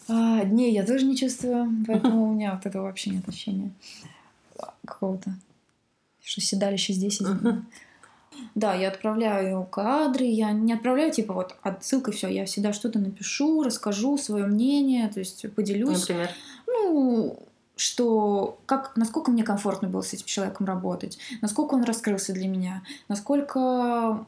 [0.08, 3.72] А, дней я тоже не чувствую, поэтому у меня вот этого вообще нет ощущения
[4.86, 5.36] какого-то,
[6.24, 7.22] что седалище здесь.
[8.54, 13.64] Да, я отправляю кадры, я не отправляю типа вот отсылкой все, я всегда что-то напишу,
[13.64, 16.02] расскажу свое мнение, то есть поделюсь.
[16.02, 16.30] Например?
[16.68, 17.40] Ну,
[17.76, 22.84] что как, насколько мне комфортно было с этим человеком работать, насколько он раскрылся для меня,
[23.08, 24.24] насколько,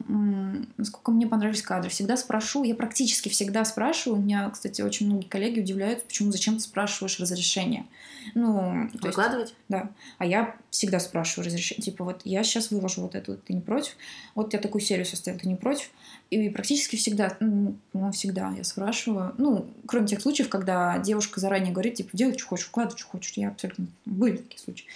[0.76, 1.90] насколько мне понравились кадры.
[1.90, 4.20] Всегда спрошу, я практически всегда спрашиваю.
[4.20, 7.86] У меня, кстати, очень многие коллеги удивляются, почему зачем ты спрашиваешь разрешение.
[8.34, 9.48] Ну, Выкладывать?
[9.48, 9.90] Есть, да.
[10.18, 11.82] А я всегда спрашиваю разрешение.
[11.82, 13.96] Типа, вот я сейчас выложу вот эту, ты не против?
[14.34, 15.90] Вот я такую серию составил, ты не против?
[16.30, 17.76] И практически всегда, ну,
[18.12, 19.34] всегда я спрашиваю.
[19.38, 23.32] Ну, кроме тех случаев, когда девушка заранее говорит, типа, делай, что хочешь, вкладывай, что хочешь.
[23.34, 23.86] Я абсолютно...
[24.04, 24.86] Были такие случаи.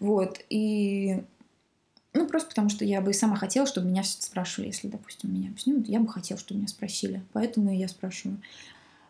[0.00, 0.40] Вот.
[0.48, 1.22] И
[2.16, 5.52] ну, просто потому что я бы и сама хотела, чтобы меня спрашивали, если, допустим, меня
[5.58, 7.22] снимут, я бы хотела, чтобы меня спросили.
[7.32, 8.38] Поэтому я спрашиваю.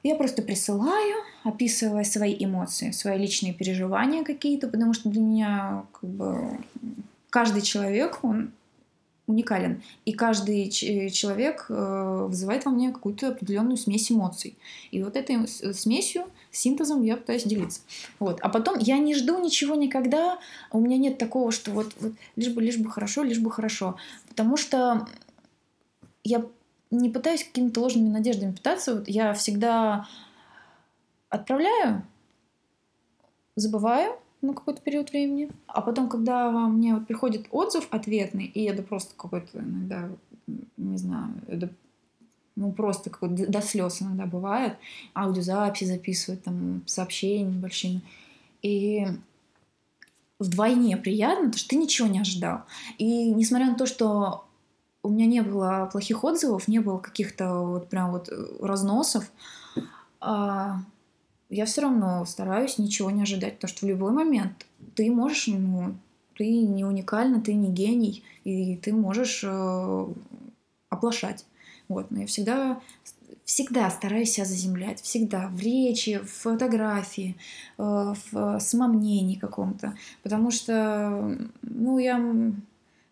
[0.07, 6.09] Я просто присылаю, описывая свои эмоции, свои личные переживания какие-то, потому что для меня как
[6.09, 6.61] бы
[7.29, 8.53] каждый человек, он
[9.27, 9.83] уникален.
[10.05, 14.57] И каждый человек э, вызывает во мне какую-то определенную смесь эмоций.
[14.93, 17.81] И вот этой смесью, синтезом я пытаюсь делиться.
[18.21, 18.39] Вот.
[18.43, 20.39] А потом я не жду ничего никогда.
[20.71, 23.97] У меня нет такого, что вот, вот лишь бы, лишь бы хорошо, лишь бы хорошо.
[24.29, 25.09] Потому что
[26.23, 26.45] я
[26.91, 28.95] не пытаюсь какими-то ложными надеждами питаться.
[28.95, 30.07] Вот я всегда
[31.29, 32.05] отправляю,
[33.57, 35.51] забываю на какой-то период времени.
[35.67, 40.09] А потом, когда мне вот приходит отзыв ответный, и это просто какой-то иногда,
[40.77, 41.71] не знаю, это
[42.55, 44.77] ну, просто какой до, до слез иногда бывает.
[45.15, 48.01] Аудиозаписи записывают, там, сообщения большими.
[48.63, 49.07] И
[50.39, 52.63] вдвойне приятно, потому что ты ничего не ожидал.
[52.99, 54.46] И несмотря на то, что
[55.07, 59.31] у меня не было плохих отзывов, не было каких-то вот прям вот э, разносов.
[60.21, 60.79] А
[61.49, 65.95] я все равно стараюсь ничего не ожидать, потому что в любой момент ты можешь, ну,
[66.37, 70.07] ты не уникальна, ты не гений, и ты можешь э,
[70.91, 71.47] оплошать.
[71.89, 72.81] Вот, но я всегда
[73.45, 77.37] всегда стараюсь себя заземлять, всегда в речи, в фотографии,
[77.79, 82.19] э, в самомнении каком-то, потому что, ну, я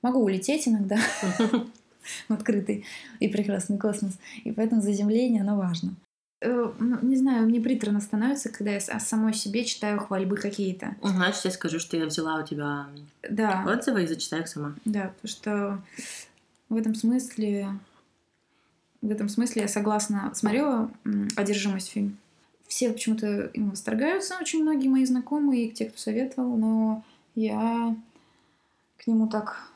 [0.03, 0.99] могу улететь иногда,
[2.29, 2.85] в открытый
[3.21, 4.19] и прекрасный космос.
[4.45, 5.95] И поэтому заземление, оно важно.
[6.41, 10.97] Э, ну, не знаю, мне приторно становится, когда я о самой себе читаю хвальбы какие-то.
[11.03, 12.87] Значит, я скажу, что я взяла у тебя
[13.29, 13.65] да.
[13.67, 14.75] отзывы и зачитаю их сама.
[14.85, 15.83] Да, потому что
[16.69, 17.69] в этом смысле
[19.05, 20.33] в этом смысле я согласна.
[20.35, 20.91] Смотрела
[21.37, 22.17] «Одержимость» фильм.
[22.67, 27.95] Все почему-то им восторгаются, очень многие мои знакомые, и те, кто советовал, но я
[28.97, 29.69] к нему так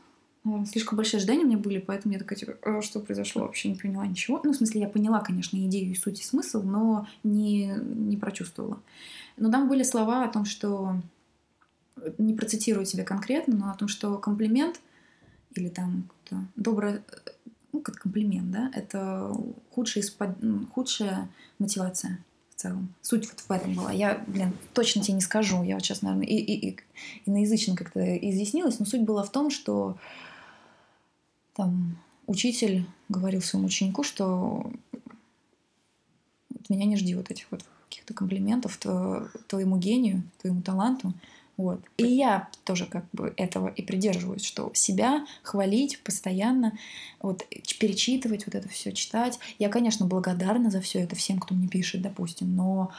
[0.67, 3.77] слишком большие ожидания у меня были, поэтому я такая, типа, «А что произошло, вообще не
[3.77, 4.41] поняла ничего.
[4.43, 8.81] Ну, в смысле, я поняла, конечно, идею и суть и смысл, но не, не прочувствовала.
[9.37, 10.95] Но там были слова о том, что
[12.19, 14.81] не процитирую тебя конкретно, но о том, что комплимент
[15.55, 16.09] или там
[16.57, 17.03] доброе,
[17.73, 19.35] ну, как комплимент, да, это
[19.71, 20.05] худшая,
[20.73, 22.95] худшая мотивация в целом.
[23.03, 23.93] Суть вот в этом была.
[23.93, 25.63] Я, блин, точно тебе не скажу.
[25.63, 26.77] Я вот сейчас, наверное, и, и, и
[27.27, 29.97] иноязычно как-то изъяснилась, но суть была в том, что
[31.59, 34.71] там учитель говорил своему ученику, что
[36.55, 38.79] от меня не жди вот этих вот каких-то комплиментов
[39.49, 41.13] твоему гению, твоему таланту.
[41.57, 41.81] Вот.
[41.97, 46.79] И я тоже как бы этого и придерживаюсь, что себя хвалить постоянно,
[47.21, 47.45] вот
[47.81, 49.41] перечитывать вот это все, читать.
[49.59, 52.93] Я, конечно, благодарна за все это всем, кто мне пишет, допустим, но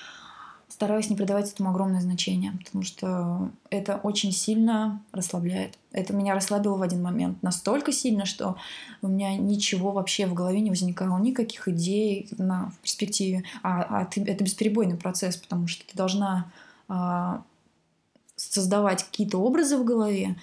[0.69, 5.77] стараюсь не придавать этому огромное значение, потому что это очень сильно расслабляет.
[5.91, 8.55] Это меня расслабило в один момент настолько сильно, что
[9.01, 13.43] у меня ничего вообще в голове не возникало, никаких идей на, в перспективе.
[13.63, 16.51] А, а ты, это бесперебойный процесс, потому что ты должна
[16.87, 17.43] а,
[18.35, 20.35] создавать какие-то образы в голове,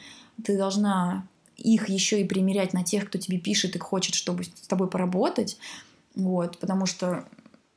[0.44, 4.66] ты должна их еще и примерять на тех, кто тебе пишет и хочет, чтобы с
[4.66, 5.56] тобой поработать.
[6.14, 7.24] Вот, потому что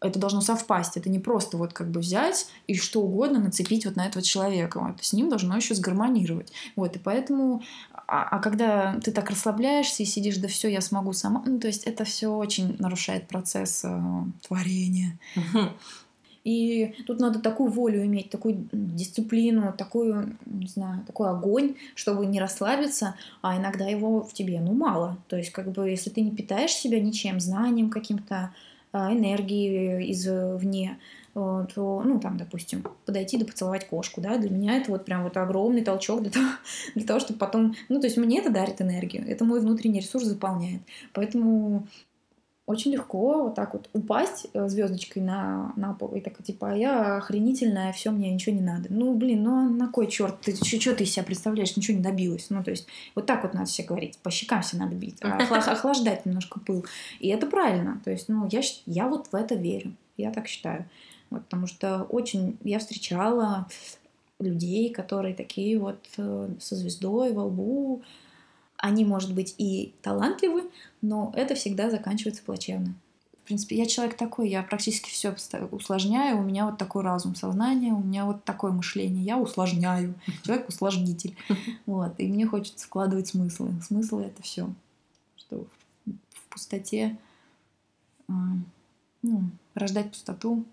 [0.01, 0.97] это должно совпасть.
[0.97, 4.79] Это не просто вот как бы взять и что угодно нацепить вот на этого человека.
[4.79, 5.03] Вот.
[5.03, 6.51] С ним должно еще сгармонировать.
[6.75, 6.95] Вот.
[6.95, 7.61] И поэтому...
[8.07, 11.43] А, а когда ты так расслабляешься и сидишь, да все, я смогу сама...
[11.45, 14.01] Ну, то есть это все очень нарушает процесс э,
[14.47, 15.19] творения.
[16.45, 22.39] И тут надо такую волю иметь, такую дисциплину, такую, не знаю, такой огонь, чтобы не
[22.39, 25.17] расслабиться, а иногда его в тебе, ну, мало.
[25.27, 28.53] То есть, как бы, если ты не питаешь себя ничем, знанием каким-то,
[28.93, 30.99] энергии извне,
[31.33, 35.37] то, ну, там, допустим, подойти да поцеловать кошку, да, для меня это вот прям вот
[35.37, 36.47] огромный толчок для того,
[36.95, 40.25] для того, чтобы потом, ну, то есть мне это дарит энергию, это мой внутренний ресурс
[40.25, 40.81] заполняет.
[41.13, 41.87] Поэтому
[42.69, 46.75] очень легко вот так вот упасть э, звездочкой на, на пол и так типа, а
[46.75, 48.89] я охренительная, все, мне ничего не надо.
[48.91, 52.03] Ну, блин, ну а на кой черт, ты что ты из себя представляешь, ничего не
[52.03, 52.51] добилась.
[52.51, 56.27] Ну, то есть, вот так вот надо все говорить, по щекам все надо бить, охлаждать
[56.27, 56.85] немножко пыл.
[57.19, 57.99] И это правильно.
[58.05, 59.95] То есть, ну, я, я вот в это верю.
[60.17, 60.85] Я так считаю.
[61.31, 63.67] Вот, потому что очень я встречала
[64.39, 68.03] людей, которые такие вот э, со звездой во лбу,
[68.81, 70.63] они, может быть, и талантливы,
[71.01, 72.95] но это всегда заканчивается плачевно.
[73.43, 75.35] принципе, я человек такой, я практически все
[75.71, 80.69] усложняю, у меня вот такой разум, сознание, у меня вот такое мышление, я усложняю, человек
[80.69, 81.35] усложнитель,
[81.85, 84.73] вот, и мне хочется вкладывать смыслы, смыслы это все,
[85.35, 85.65] что
[86.05, 87.17] в пустоте,
[88.27, 88.33] а,
[89.21, 90.63] ну, рождать пустоту,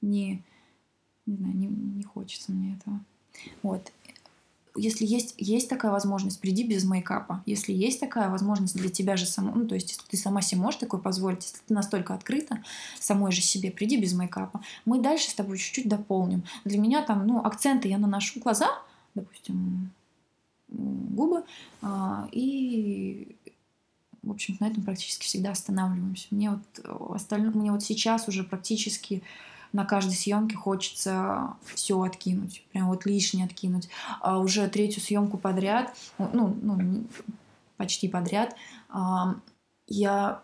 [0.00, 0.42] не,
[1.26, 3.00] не знаю, не, не хочется мне этого,
[3.62, 3.92] вот,
[4.74, 7.42] если есть, есть такая возможность, приди без мейкапа.
[7.46, 10.60] Если есть такая возможность для тебя же самой, ну, то есть, если ты сама себе
[10.60, 12.62] можешь такое позволить, если ты настолько открыта
[12.98, 14.60] самой же себе, приди без мейкапа.
[14.84, 16.44] Мы дальше с тобой чуть-чуть дополним.
[16.64, 18.68] Для меня там, ну, акценты я наношу глаза,
[19.14, 19.90] допустим,
[20.68, 21.44] губы,
[21.82, 23.36] а, и
[24.22, 26.26] в общем, на этом практически всегда останавливаемся.
[26.30, 29.22] Мне вот остальное, мне вот сейчас уже практически
[29.72, 33.88] на каждой съемке хочется все откинуть, прям вот лишнее откинуть.
[34.20, 37.04] А уже третью съемку подряд, ну, ну
[37.76, 38.56] почти подряд,
[39.86, 40.42] я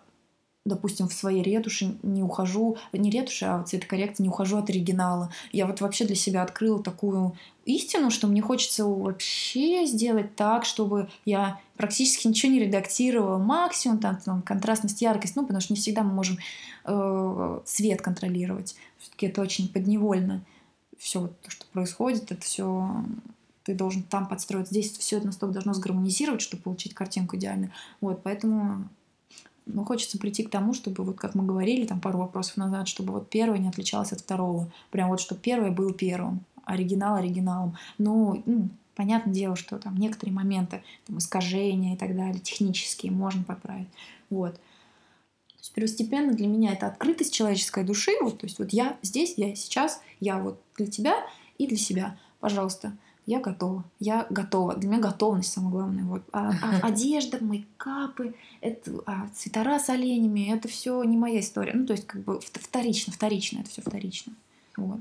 [0.65, 5.31] допустим, в своей ретуши не ухожу, не ретуши, а цветокоррекции, не ухожу от оригинала.
[5.53, 7.37] Я вот вообще для себя открыла такую
[7.67, 13.39] истину, что мне хочется вообще сделать так, чтобы я практически ничего не редактировала.
[13.39, 16.39] Максимум там, там контрастность, яркость, ну, потому что не всегда мы можем
[16.85, 18.75] э, цвет контролировать.
[18.99, 20.43] Все-таки это очень подневольно.
[20.99, 23.05] Все вот то, что происходит, это все
[23.65, 24.69] ты должен там подстроить.
[24.69, 27.73] Здесь все это настолько должно сгармонизировать, чтобы получить картинку идеально.
[28.01, 28.89] Вот, поэтому
[29.67, 33.13] ну, хочется прийти к тому, чтобы, вот как мы говорили там пару вопросов назад, чтобы
[33.13, 34.71] вот первое не отличалось от второго.
[34.91, 37.77] Прям вот, чтобы первое было первым, оригинал оригиналом.
[37.99, 43.43] Ну, ну понятное дело, что там некоторые моменты, там, искажения и так далее, технические, можно
[43.43, 43.89] поправить.
[44.31, 44.55] Вот.
[44.55, 48.13] То есть первостепенно для меня это открытость человеческой души.
[48.21, 51.17] Вот, то есть вот я здесь, я сейчас, я вот для тебя
[51.57, 52.19] и для себя.
[52.41, 52.93] Пожалуйста,
[53.27, 54.77] я готова, я готова.
[54.77, 56.05] Для меня готовность самое главное.
[56.05, 56.23] Вот.
[56.33, 61.73] А, а одежда, мейкапы, это, а, цветора с оленями, это все не моя история.
[61.75, 64.35] Ну, то есть, как бы вторично, вторично, это все вторично.
[64.77, 65.01] Вот.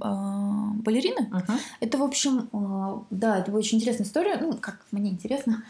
[0.00, 1.28] А, балерины.
[1.30, 1.58] Uh-huh.
[1.80, 4.38] Это, в общем, а, да, это очень интересная история.
[4.40, 5.62] Ну, как мне интересно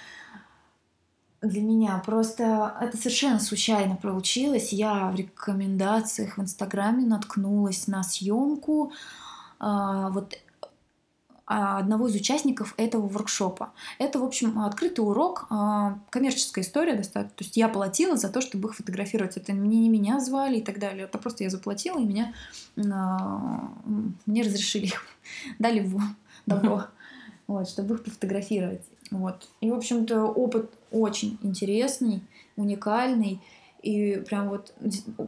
[1.43, 2.01] для меня.
[2.05, 4.73] Просто это совершенно случайно получилось.
[4.73, 8.93] Я в рекомендациях в Инстаграме наткнулась на съемку.
[9.59, 10.37] А, вот
[11.51, 13.73] одного из участников этого воркшопа.
[13.99, 17.37] Это, в общем, открытый урок, а, коммерческая история достаточно.
[17.37, 19.37] То есть я платила за то, чтобы их фотографировать.
[19.37, 21.05] Это мне не меня звали и так далее.
[21.05, 22.33] Это просто я заплатила, и меня,
[22.77, 23.69] а,
[24.27, 25.05] мне разрешили их,
[25.59, 26.01] дали в
[26.47, 26.85] добро,
[27.49, 28.83] вот, чтобы их пофотографировать.
[29.11, 29.49] Вот.
[29.61, 32.23] И, в общем-то, опыт очень интересный,
[32.55, 33.41] уникальный.
[33.83, 34.75] И прям вот,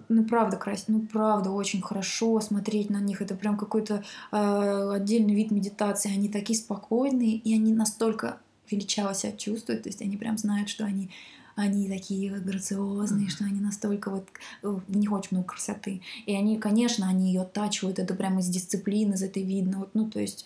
[0.08, 3.22] ну правда красиво, ну правда очень хорошо смотреть на них.
[3.22, 6.12] Это прям какой-то э, отдельный вид медитации.
[6.12, 8.38] Они такие спокойные, и они настолько
[8.70, 9.84] величаво себя чувствуют.
[9.84, 11.10] То есть они прям знают, что они
[11.54, 14.28] они такие вот грациозные, что они настолько вот
[14.62, 16.00] в них очень много красоты.
[16.24, 19.80] И они, конечно, они ее оттачивают, это прямо из дисциплины, из этой видно.
[19.80, 20.44] Вот, ну, то есть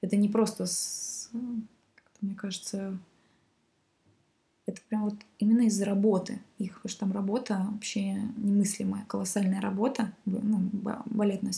[0.00, 1.30] это не просто, с,
[2.20, 2.96] мне кажется,
[4.66, 10.12] это прям вот именно из-за работы их, потому что там работа вообще немыслимая, колоссальная работа,
[10.24, 10.68] ну,
[11.06, 11.52] балетная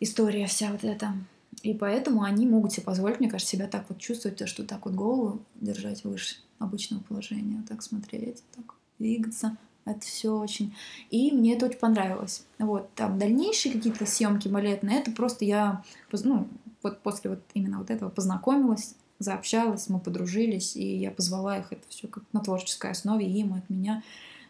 [0.00, 1.14] история вся вот эта.
[1.62, 4.94] И поэтому они могут себе позволить, мне кажется, себя так вот чувствовать, что так вот
[4.94, 9.56] голову держать выше обычного положения, так смотреть, так двигаться.
[9.84, 10.74] Это все очень.
[11.10, 12.44] И мне это очень понравилось.
[12.58, 16.48] Вот, там дальнейшие какие-то съемки балетные, это просто я, ну,
[16.82, 21.82] вот после вот именно вот этого познакомилась заобщалась, мы подружились, и я позвала их, это
[21.88, 24.02] все как на творческой основе, им от меня.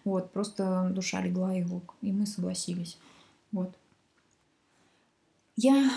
[0.05, 2.99] Вот, просто душа легла его, и мы согласились.
[3.53, 3.75] Вот.
[5.57, 5.91] Я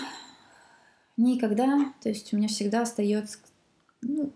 [1.16, 3.38] никогда, то есть у меня всегда остается,
[4.02, 4.32] ну,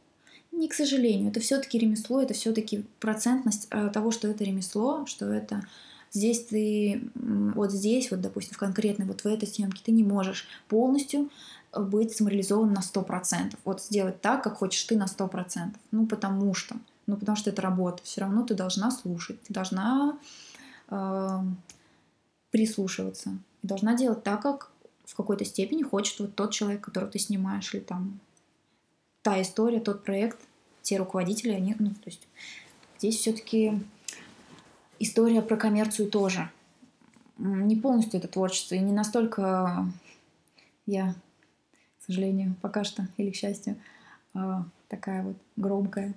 [0.53, 5.33] не к сожалению, это все-таки ремесло, это все-таки процентность э, того, что это ремесло, что
[5.33, 5.67] это
[6.13, 10.47] здесь ты, вот здесь, вот, допустим, в конкретной, вот в этой съемке ты не можешь
[10.69, 11.29] полностью
[11.81, 13.57] быть самореализован на 100%.
[13.65, 15.75] Вот сделать так, как хочешь ты на 100%.
[15.91, 16.77] Ну, потому что.
[17.07, 18.03] Ну, потому что это работа.
[18.03, 19.43] Все равно ты должна слушать.
[19.43, 20.19] Ты должна
[20.89, 21.41] э,
[22.51, 23.37] прислушиваться.
[23.63, 24.71] должна делать так, как
[25.05, 28.21] в какой-то степени хочет вот тот человек, которого ты снимаешь, или там
[29.23, 30.39] та история, тот проект,
[30.83, 32.27] те руководители, они, ну, то есть
[32.99, 33.81] здесь все-таки
[34.99, 36.51] история про коммерцию тоже.
[37.39, 39.87] Не полностью это творчество, и не настолько
[40.87, 41.15] я
[42.05, 43.77] к сожалению, пока что, или к счастью,
[44.35, 46.13] а, такая вот громкая.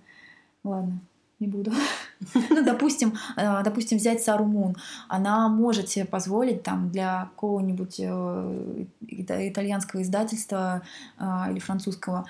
[0.65, 0.99] Ладно,
[1.39, 1.71] не буду.
[2.49, 4.75] ну, допустим, а, допустим, взять Сару Мун.
[5.07, 10.81] Она может себе позволить там для какого-нибудь э, итальянского издательства
[11.17, 12.25] а, или французского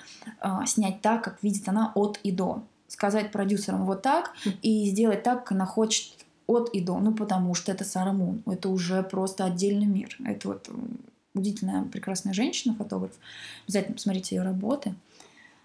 [0.64, 2.62] снять так, как видит она от и до.
[2.86, 6.14] сказать продюсерам вот так и сделать так, как она хочет
[6.46, 7.00] от и до.
[7.00, 8.40] Ну, потому что это Сара Мун.
[8.46, 10.16] Это уже просто отдельный мир.
[10.24, 10.70] Это вот
[11.38, 13.12] удивительная, прекрасная женщина, фотограф.
[13.66, 14.94] Обязательно посмотрите ее работы.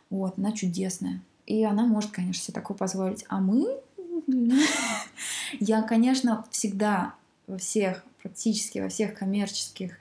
[0.09, 1.21] Вот, она чудесная.
[1.45, 3.25] И она может, конечно, себе такое позволить.
[3.27, 3.79] А мы...
[5.59, 7.15] Я, конечно, всегда
[7.47, 9.97] во всех, практически во всех коммерческих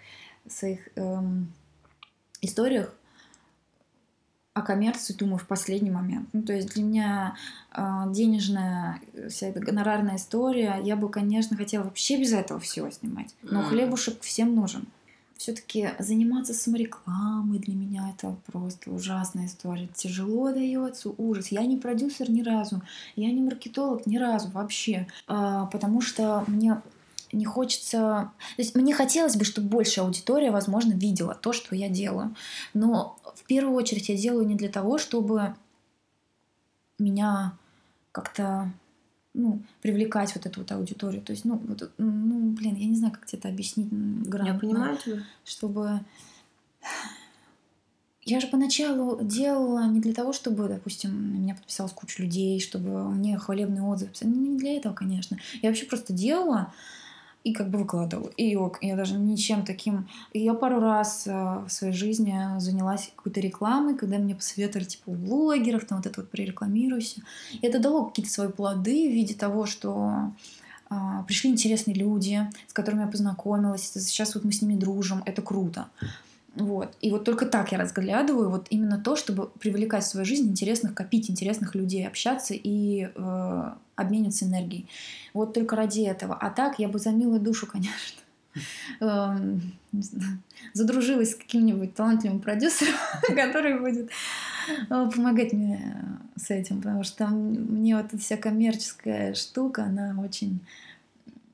[0.47, 1.53] своих эм,
[2.41, 2.95] историях
[4.55, 6.29] о коммерции думаю в последний момент.
[6.33, 7.37] Ну, то есть для меня
[7.75, 9.01] э, денежная
[9.31, 13.35] вся эта гонорарная история, я бы, конечно, хотела вообще без этого всего снимать.
[13.43, 14.87] Но хлебушек всем нужен.
[15.43, 19.89] Все-таки заниматься саморекламой для меня это просто ужасная история.
[19.93, 21.49] Тяжело дается, ужас.
[21.49, 22.81] Я не продюсер ни разу,
[23.17, 26.81] я не маркетолог ни разу вообще, а, потому что мне
[27.33, 28.31] не хочется...
[28.55, 32.37] То есть мне хотелось бы, чтобы большая аудитория, возможно, видела то, что я делаю.
[32.73, 35.57] Но в первую очередь я делаю не для того, чтобы
[37.01, 37.55] меня
[38.13, 38.71] как-то
[39.35, 41.23] ну, привлекать вот эту вот аудиторию.
[41.23, 44.53] То есть, ну, вот, ну, блин, я не знаю, как тебе это объяснить грамотно.
[44.53, 45.23] Я понимаю тебя.
[45.45, 46.01] Чтобы...
[48.25, 53.11] Я же поначалу делала не для того, чтобы, допустим, на меня подписалась куча людей, чтобы
[53.11, 54.31] мне хвалебные отзывы писали.
[54.31, 55.39] Не для этого, конечно.
[55.61, 56.73] Я вообще просто делала,
[57.45, 58.29] и как бы выкладывала.
[58.37, 60.09] И ок, я даже ничем таким...
[60.33, 65.85] Я пару раз э, в своей жизни занялась какой-то рекламой, когда мне посоветовали типа блогеров,
[65.85, 67.23] там вот это вот прорекламируйся.
[67.61, 70.33] И это дало какие-то свои плоды в виде того, что
[70.89, 73.91] а, пришли интересные люди, с которыми я познакомилась.
[73.95, 75.89] Сейчас вот мы с ними дружим, это круто.
[76.55, 76.95] Вот.
[77.01, 80.95] И вот только так я разглядываю вот именно то, чтобы привлекать в свою жизнь интересных,
[80.95, 84.87] копить интересных людей, общаться и э, обмениваться энергией.
[85.33, 86.35] Вот только ради этого.
[86.35, 88.21] А так я бы за милую душу, конечно,
[89.01, 89.63] эм,
[90.75, 92.95] задружилась с каким-нибудь талантливым продюсером,
[93.35, 94.11] который будет
[94.69, 96.05] э, помогать мне
[96.37, 100.61] с этим, потому что мне вот эта вся коммерческая штука, она очень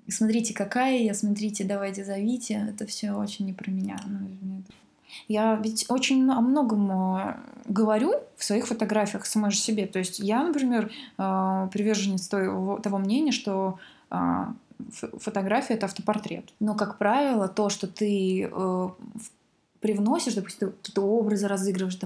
[0.08, 4.00] смотрите, какая я, смотрите, давайте зовите, это все очень не про меня.
[5.26, 7.36] Я ведь очень о многом э,
[7.66, 9.86] говорю в своих фотографиях самой же себе.
[9.86, 13.78] То есть я, например, э, приверженец того мнения, что
[14.10, 14.16] э,
[15.18, 16.52] фотография— это автопортрет.
[16.60, 18.50] Но, как правило, то, что ты
[19.80, 21.98] привносишь, допустим, какие-то образы разыгрываешь,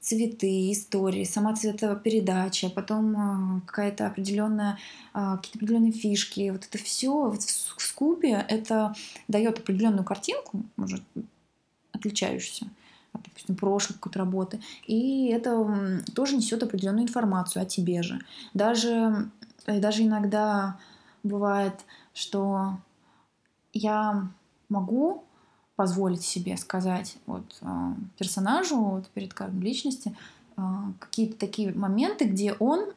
[0.00, 4.78] цветы, истории, сама цветопередача, потом какая-то определенная,
[5.12, 8.94] какие-то определенные фишки, вот это все в скупе это
[9.26, 11.02] дает определенную картинку, может,
[12.06, 12.66] отличающуюся
[13.12, 14.60] от, допустим, прошлой какой-то работы.
[14.86, 18.20] И это тоже несет определенную информацию о тебе же.
[18.54, 19.28] Даже,
[19.66, 20.78] э, даже иногда
[21.22, 21.74] бывает,
[22.14, 22.78] что
[23.72, 24.28] я
[24.68, 25.24] могу
[25.76, 27.66] позволить себе сказать вот, э,
[28.18, 30.16] персонажу вот, перед каждой личности
[30.56, 30.62] э,
[30.98, 32.92] какие-то такие моменты, где он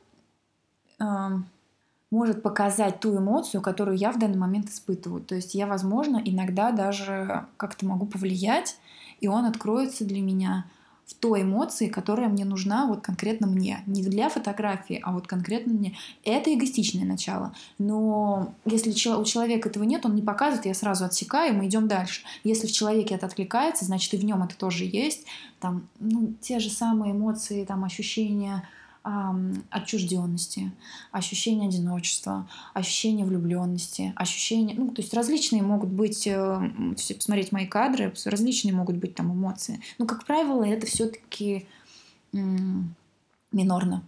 [2.11, 5.21] может показать ту эмоцию, которую я в данный момент испытываю.
[5.21, 8.77] То есть я, возможно, иногда даже как-то могу повлиять,
[9.21, 10.65] и он откроется для меня
[11.05, 13.81] в той эмоции, которая мне нужна вот конкретно мне.
[13.87, 15.97] Не для фотографии, а вот конкретно мне.
[16.23, 17.53] Это эгоистичное начало.
[17.79, 22.21] Но если у человека этого нет, он не показывает, я сразу отсекаю, мы идем дальше.
[22.43, 25.25] Если в человеке это откликается, значит и в нем это тоже есть.
[25.59, 28.67] Там, ну, те же самые эмоции, там, ощущения
[29.69, 30.71] отчужденности,
[31.11, 37.65] ощущение одиночества, ощущение влюбленности, ощущение, ну, то есть различные могут быть, э, если посмотреть мои
[37.65, 39.79] кадры, различные могут быть там эмоции.
[39.97, 41.65] Но, как правило, это все-таки
[43.51, 44.03] минорно.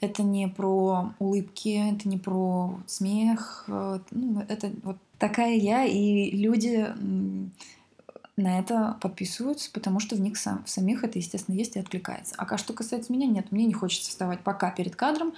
[0.00, 3.64] Это не про улыбки, это не про смех.
[3.68, 6.88] Э, ну, это вот такая я, и люди
[8.40, 12.34] на это подписываются, потому что в них сам, в самих это, естественно, есть и откликается.
[12.36, 15.32] А что касается меня, нет, мне не хочется вставать пока перед кадром,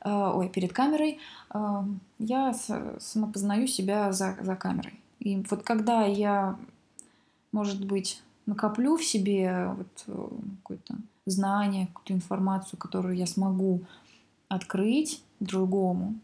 [0.00, 1.18] э, ой, перед камерой.
[1.52, 1.82] Э,
[2.18, 2.54] я
[2.98, 5.00] самопознаю себя за, за камерой.
[5.20, 6.56] И вот когда я,
[7.52, 10.06] может быть, накоплю в себе вот
[10.62, 10.96] какое-то
[11.26, 13.82] знание, какую-то информацию, которую я смогу
[14.48, 16.14] открыть другому,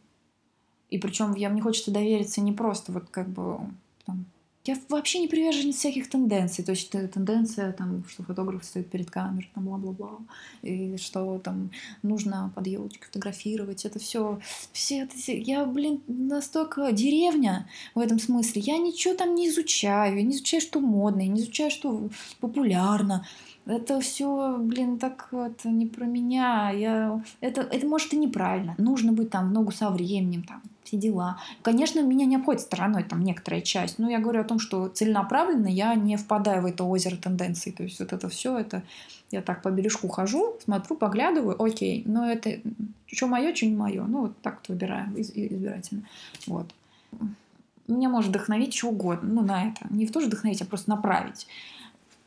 [0.91, 3.61] и причем я мне хочется довериться не просто вот как бы
[4.05, 4.27] там,
[4.71, 6.65] я вообще не приверженец всяких тенденций.
[6.65, 10.19] То есть тенденция, там, что фотограф стоит перед камерой, там, бла-бла-бла,
[10.63, 11.71] и что там
[12.03, 13.85] нужно под елочкой фотографировать.
[13.85, 14.41] Это все,
[14.73, 18.63] все это, я, блин, настолько деревня в этом смысле.
[18.63, 22.09] Я ничего там не изучаю, я не изучаю, что модно, я не изучаю, что
[22.41, 23.27] популярно.
[23.71, 26.71] Это все, блин, так это не про меня.
[26.71, 27.23] Я...
[27.41, 28.75] Это, это может и неправильно.
[28.79, 31.39] Нужно быть там в ногу со временем, там, все дела.
[31.63, 35.69] Конечно, меня не обходит стороной там некоторая часть, но я говорю о том, что целенаправленно
[35.69, 37.73] я не впадаю в это озеро тенденций.
[37.73, 38.83] То есть вот это все, это
[39.31, 42.61] я так по бережку хожу, смотрю, поглядываю, окей, но это
[43.07, 44.05] что мое, что не мое.
[44.05, 46.03] Ну, вот так вот выбираю избирательно.
[46.47, 46.75] Вот.
[47.87, 49.87] Меня может вдохновить что угодно, ну, на это.
[49.91, 51.47] Не в то же вдохновить, а просто направить.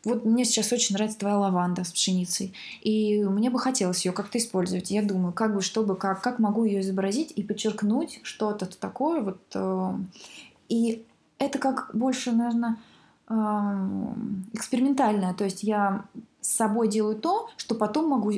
[0.06, 2.54] Вот мне сейчас очень нравится твоя лаванда с пшеницей.
[2.82, 4.92] И мне бы хотелось ее как-то использовать.
[4.92, 9.22] Я думаю, как бы, чтобы, как, как могу ее изобразить и подчеркнуть что-то такое.
[9.22, 9.94] Вот, э,
[10.68, 11.06] и
[11.40, 12.78] это как больше, наверное,
[13.30, 13.34] э,
[14.52, 15.34] экспериментальное.
[15.34, 16.06] То есть я
[16.42, 18.34] с собой делаю то, что потом могу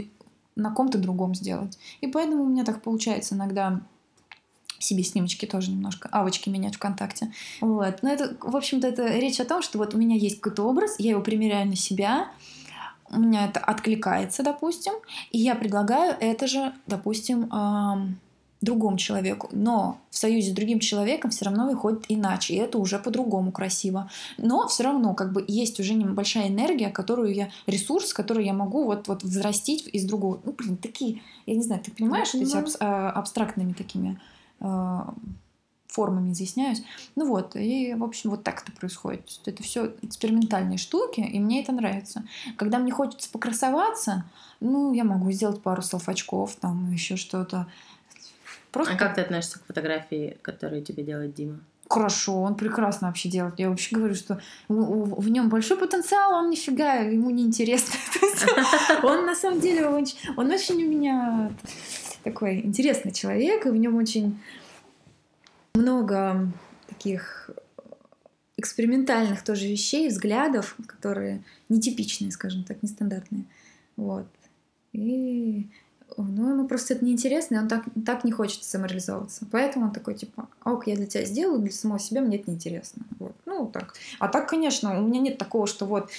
[0.55, 1.77] на ком-то другом сделать.
[2.01, 3.81] И поэтому у меня так получается иногда
[4.79, 7.31] себе снимочки тоже немножко, авочки менять ВКонтакте.
[7.61, 7.99] Вот.
[8.01, 10.95] Но это, в общем-то, это речь о том, что вот у меня есть какой-то образ,
[10.99, 12.29] я его примеряю на себя,
[13.09, 14.93] у меня это откликается, допустим,
[15.31, 18.19] и я предлагаю это же, допустим, эм,
[18.61, 19.47] другому человеку.
[19.51, 24.09] Но в союзе с другим человеком все равно выходит иначе, и это уже по-другому красиво.
[24.37, 28.85] Но все равно как бы есть уже небольшая энергия, которую я, ресурс, который я могу
[28.85, 30.41] вот, вот взрастить из другого.
[30.43, 34.19] Ну, блин, такие, я не знаю, ты понимаешь, эти аб- а, абстрактными такими
[35.95, 36.83] формами изъясняюсь.
[37.15, 39.39] Ну вот, и, в общем, вот так это происходит.
[39.45, 42.25] Это все экспериментальные штуки, и мне это нравится.
[42.57, 44.25] Когда мне хочется покрасоваться,
[44.59, 47.67] ну, я могу сделать пару салфачков, там, еще что-то.
[48.71, 48.93] Просто...
[48.93, 51.59] А как ты относишься к фотографии, которую тебе делает Дима?
[51.87, 53.59] Хорошо, он прекрасно вообще делает.
[53.59, 57.93] Я вообще говорю, что в нем большой потенциал, он нифига, ему не интересно.
[59.03, 61.51] Он на самом деле очень, он очень у меня
[62.25, 64.37] такой интересный человек, и в нем очень
[65.75, 66.51] много
[66.87, 67.51] таких
[68.57, 73.45] экспериментальных тоже вещей, взглядов, которые нетипичные, скажем так, нестандартные.
[73.95, 74.25] Вот.
[74.91, 75.67] И
[76.17, 79.45] ну, ему просто это неинтересно, и он так, так не хочет самореализовываться.
[79.51, 83.03] Поэтому он такой, типа, ок, я для тебя сделаю, для самого себя мне это неинтересно.
[83.19, 83.35] Вот.
[83.45, 83.93] Ну, так.
[84.19, 86.09] А так, конечно, у меня нет такого, что вот...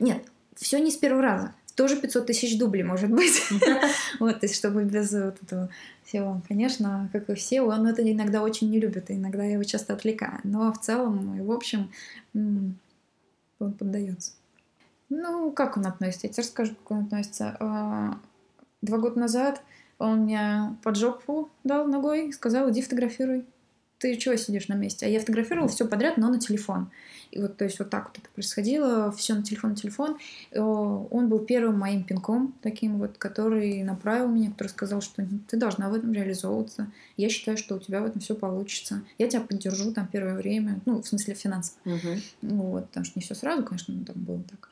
[0.00, 0.24] Нет,
[0.56, 3.42] все не с первого раза тоже 500 тысяч дублей может быть.
[4.20, 5.68] Вот, то есть, чтобы без вот этого
[6.04, 6.40] всего.
[6.46, 9.94] Конечно, как и все, он это иногда очень не любит, и иногда я его часто
[9.94, 10.40] отвлекаю.
[10.44, 11.90] Но в целом, и в общем,
[12.34, 12.76] он
[13.78, 14.32] поддается.
[15.08, 16.26] Ну, как он относится?
[16.26, 17.56] Я тебе расскажу, как он относится.
[17.60, 18.18] А,
[18.80, 19.62] два года назад
[19.98, 23.44] он мне под жопу дал ногой и сказал, иди фотографируй
[24.02, 25.06] ты чего сидишь на месте?
[25.06, 26.90] А я фотографировала все подряд, но на телефон.
[27.30, 30.18] И вот, то есть, вот так вот это происходило, все на телефон, на телефон.
[30.52, 35.88] Он был первым моим пинком, таким вот, который направил меня, который сказал, что ты должна
[35.88, 36.90] в этом реализовываться.
[37.16, 39.02] Я считаю, что у тебя в этом все получится.
[39.18, 41.78] Я тебя поддержу там первое время, ну, в смысле финансово.
[41.84, 42.52] Угу.
[42.54, 44.68] Вот, потому что не все сразу, конечно, там было так.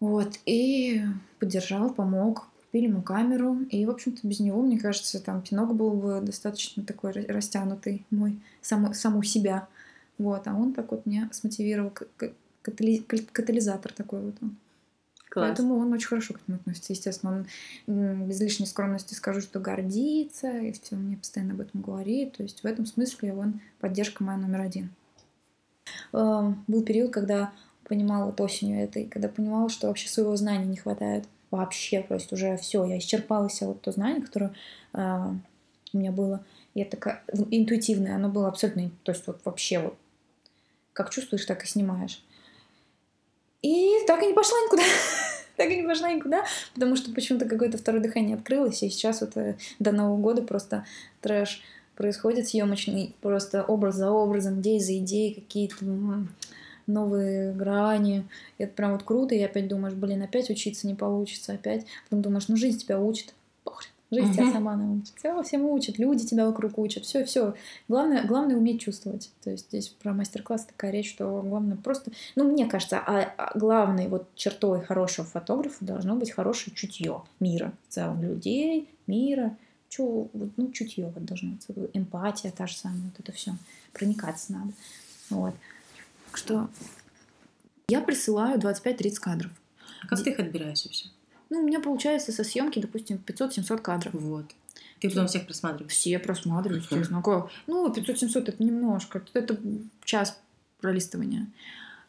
[0.00, 1.02] Вот, и
[1.38, 5.92] поддержал, помог, купили ему камеру, и, в общем-то, без него, мне кажется, там пинок был
[5.92, 9.66] бы достаточно такой растянутый мой, сам, саму себя.
[10.18, 11.92] Вот, а он так вот меня смотивировал,
[12.62, 14.56] катали, катализатор такой вот он.
[15.30, 15.48] Класс.
[15.48, 16.92] Поэтому он очень хорошо к этому относится.
[16.92, 17.46] Естественно,
[17.86, 22.36] он без лишней скромности скажу, что гордится, и все мне постоянно об этом говорит.
[22.36, 24.90] То есть в этом смысле он поддержка моя номер один.
[26.12, 27.52] Эм, был период, когда
[27.84, 32.32] понимала вот осенью этой, когда понимала, что вообще своего знания не хватает вообще, то есть
[32.32, 34.52] уже все, я исчерпала все вот то знание, которое
[34.92, 35.32] э,
[35.92, 36.44] у меня было.
[36.74, 39.96] Я такая интуитивное, оно было абсолютно, то есть вот вообще вот
[40.92, 42.22] как чувствуешь, так и снимаешь.
[43.62, 44.82] И так и не пошла никуда.
[45.56, 46.44] так и не пошла никуда,
[46.74, 50.84] потому что почему-то какое-то второе дыхание открылось, и сейчас вот э, до Нового года просто
[51.20, 51.62] трэш
[51.96, 55.84] происходит съемочный, просто образ за образом, идеи за идеей, какие-то
[56.88, 58.26] новые грани.
[58.58, 61.86] И это прям вот круто, и опять думаешь, блин, опять учиться не получится, опять.
[62.04, 63.34] Потом думаешь, ну жизнь тебя учит.
[63.64, 63.92] Похрен.
[64.10, 65.12] Жизнь тебя сама научит.
[65.18, 67.04] Все, всем учат, люди тебя вокруг учат.
[67.04, 67.54] Все, все.
[67.88, 69.30] Главное, главное уметь чувствовать.
[69.44, 72.10] То есть здесь про мастер-класс такая речь, что главное просто...
[72.34, 77.72] Ну, мне кажется, а, а главной вот чертой хорошего фотографа должно быть хорошее чутье мира
[77.88, 78.22] в целом.
[78.22, 79.54] Людей, мира.
[79.90, 81.90] Чё, ну, чутье вот должно быть.
[81.92, 83.02] Эмпатия та же самая.
[83.02, 83.52] Вот это все.
[83.92, 84.72] Проникаться надо.
[85.28, 85.54] Вот
[86.36, 86.68] что
[87.88, 89.50] я присылаю 25-30 кадров.
[90.02, 91.06] А как ты их отбираешь вообще?
[91.50, 94.14] Ну, у меня получается со съемки, допустим, 500-700 кадров.
[94.14, 94.44] Вот.
[95.00, 95.92] Ты потом всех просматриваешь?
[95.92, 97.22] Все просматриваю, естественно.
[97.66, 99.22] Ну, 500-700 это немножко.
[99.32, 99.58] Это
[100.04, 100.38] час
[100.80, 101.46] пролистывания.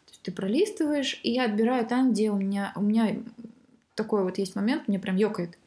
[0.05, 3.15] То есть ты пролистываешь, и я отбираю там, где у меня, у меня
[3.95, 5.57] такой вот есть момент, мне прям ёкает.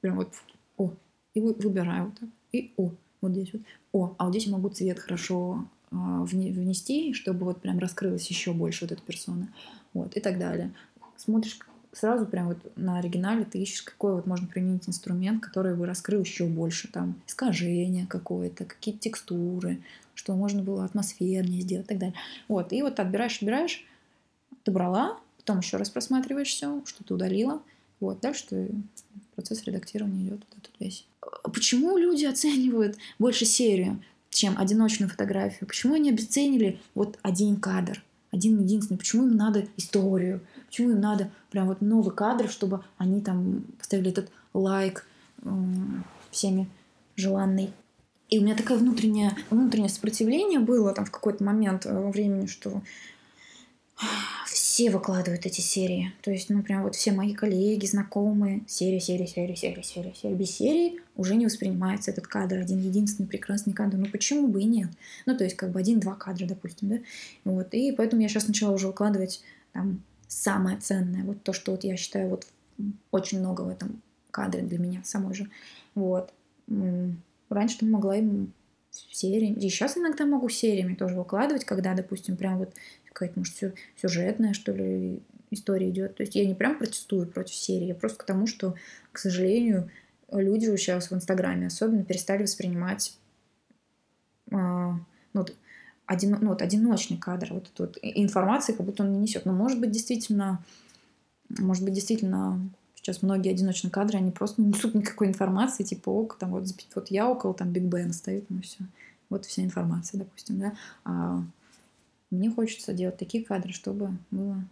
[0.00, 0.34] Прям вот,
[0.76, 0.92] о,
[1.34, 2.28] и выбираю вот так.
[2.52, 2.90] И о,
[3.20, 3.62] вот здесь вот.
[3.92, 8.84] О, а вот здесь я могу цвет хорошо внести, чтобы вот прям раскрылась еще больше
[8.84, 9.48] вот эта персона.
[9.92, 10.72] Вот, и так далее.
[11.16, 11.58] Смотришь,
[11.92, 16.20] сразу прям вот на оригинале ты ищешь, какой вот можно применить инструмент, который бы раскрыл
[16.20, 19.82] еще больше, там, искажение какое-то, какие-то текстуры,
[20.14, 22.16] что можно было атмосфернее сделать и так далее.
[22.48, 23.84] Вот, и вот отбираешь, отбираешь,
[24.64, 27.62] добрала, потом еще раз просматриваешь все, что ты удалила,
[28.00, 28.70] вот, дальше ты,
[29.34, 31.06] процесс редактирования идет вот этот весь.
[31.44, 34.02] Почему люди оценивают больше серию,
[34.32, 35.68] чем одиночную фотографию?
[35.68, 38.02] Почему они обесценили вот один кадр?
[38.32, 38.96] один единственный.
[38.96, 40.40] Почему им надо историю?
[40.66, 45.06] Почему им надо прям вот много кадров, чтобы они там поставили этот лайк
[46.30, 46.68] всеми
[47.14, 47.72] желанный?
[48.30, 52.80] И у меня такое внутреннее, внутреннее сопротивление было там в какой-то момент э, времени, что
[54.72, 56.14] все выкладывают эти серии.
[56.22, 60.34] То есть, ну, прям вот все мои коллеги, знакомые, серия, серия, серия, серия, серия, серия.
[60.34, 63.98] Без серии уже не воспринимается этот кадр, один единственный прекрасный кадр.
[63.98, 64.88] Ну, почему бы и нет?
[65.26, 66.98] Ну, то есть, как бы один-два кадра, допустим, да?
[67.44, 67.74] Вот.
[67.74, 69.42] И поэтому я сейчас начала уже выкладывать
[69.74, 72.46] там самое ценное, вот то, что вот я считаю вот
[73.10, 74.00] очень много в этом
[74.30, 75.50] кадре для меня самой же.
[75.94, 76.32] Вот.
[77.50, 78.54] Раньше ты могла им
[78.90, 79.56] сериями.
[79.56, 82.72] И сейчас иногда могу сериями тоже выкладывать, когда, допустим, прям вот
[83.12, 86.16] какая-то, может, сюжетная, что ли, история идет.
[86.16, 88.74] То есть я не прям протестую против серии, я просто к тому, что,
[89.12, 89.90] к сожалению,
[90.30, 93.16] люди сейчас в Инстаграме особенно перестали воспринимать
[94.50, 94.98] а,
[95.32, 95.46] ну,
[96.06, 99.46] один, ну, вот одиночный кадр, вот эту вот информации, как будто он не несет.
[99.46, 100.64] Но может быть действительно,
[101.48, 102.60] может быть действительно
[102.94, 107.10] сейчас многие одиночные кадры, они просто не несут никакой информации, типа, ок, там вот, вот
[107.10, 108.84] я около, там Биг Бен стоит, ну все.
[109.28, 110.72] Вот вся информация, допустим, да.
[111.04, 111.42] А
[112.32, 114.64] мне хочется делать такие кадры, чтобы было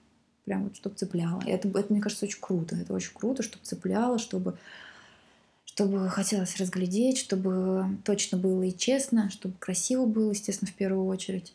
[0.44, 1.42] прям вот, чтобы цепляло.
[1.46, 2.74] И это, это, мне кажется, очень круто.
[2.74, 4.58] Это очень круто, чтобы цепляло, чтобы,
[5.64, 11.52] чтобы хотелось разглядеть, чтобы точно было и честно, чтобы красиво было, естественно, в первую очередь.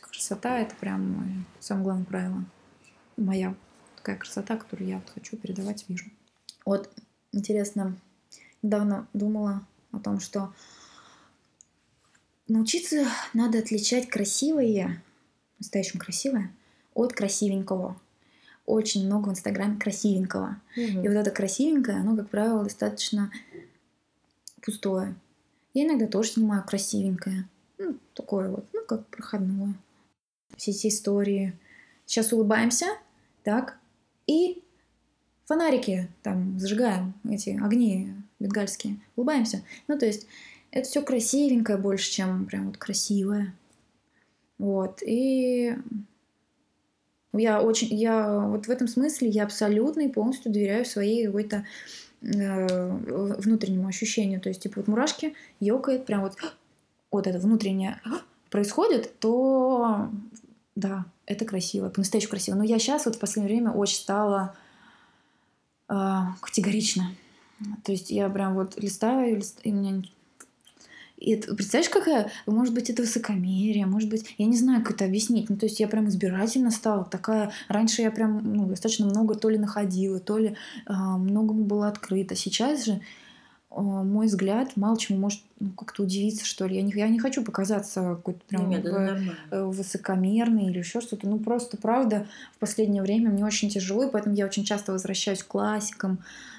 [0.00, 2.44] Красота— это прям самое главное правило.
[3.16, 3.54] Моя
[3.96, 6.06] такая красота, которую я вот хочу передавать, вижу.
[6.64, 6.90] Вот,
[7.32, 7.96] интересно,
[8.62, 10.52] недавно думала о том, что
[12.46, 15.02] научиться надо отличать красивое
[15.58, 16.52] настоящем красивое,
[16.94, 17.96] от красивенького.
[18.64, 20.60] Очень много в Инстаграме красивенького.
[20.76, 20.82] Угу.
[20.82, 23.30] И вот это красивенькое, оно, как правило, достаточно
[24.60, 25.14] пустое.
[25.72, 27.48] Я иногда тоже снимаю красивенькое.
[27.78, 29.74] Ну, такое вот, ну, как проходное.
[30.56, 31.52] Все эти истории.
[32.06, 32.86] Сейчас улыбаемся,
[33.44, 33.78] так,
[34.26, 34.62] и
[35.44, 38.98] фонарики там зажигаем, эти огни бенгальские.
[39.16, 39.62] Улыбаемся.
[39.86, 40.26] Ну, то есть,
[40.70, 43.54] это все красивенькое больше, чем прям вот красивое.
[44.58, 45.02] Вот.
[45.02, 45.76] И
[47.32, 51.64] я очень, я вот в этом смысле я абсолютно и полностью доверяю своей какой-то
[52.22, 52.88] э,
[53.38, 54.40] внутреннему ощущению.
[54.40, 56.36] То есть, типа, вот мурашки ёкает, прям вот,
[57.10, 58.00] вот это внутреннее
[58.50, 60.10] происходит, то
[60.74, 62.56] да, это красиво, по-настоящему красиво.
[62.56, 64.54] Но я сейчас вот в последнее время очень стала
[65.88, 65.94] э,
[66.40, 67.10] категорично.
[67.84, 70.02] То есть я прям вот листаю, листаю и меня
[71.16, 75.06] и это, представляешь, какая, может быть, это высокомерие, может быть, я не знаю, как это
[75.06, 75.48] объяснить.
[75.48, 77.52] Ну, то есть я прям избирательно стала такая.
[77.68, 82.34] Раньше я прям ну, достаточно много то ли находила, то ли э, многому было открыто.
[82.34, 83.00] Сейчас же э,
[83.70, 86.76] мой взгляд мало чему может ну, как-то удивиться, что ли.
[86.76, 91.26] Я не, я не хочу показаться какой-то прям Нет, в, высокомерной или еще что-то.
[91.26, 95.42] Ну, просто, правда, в последнее время мне очень тяжело, и поэтому я очень часто возвращаюсь
[95.42, 96.18] к классикам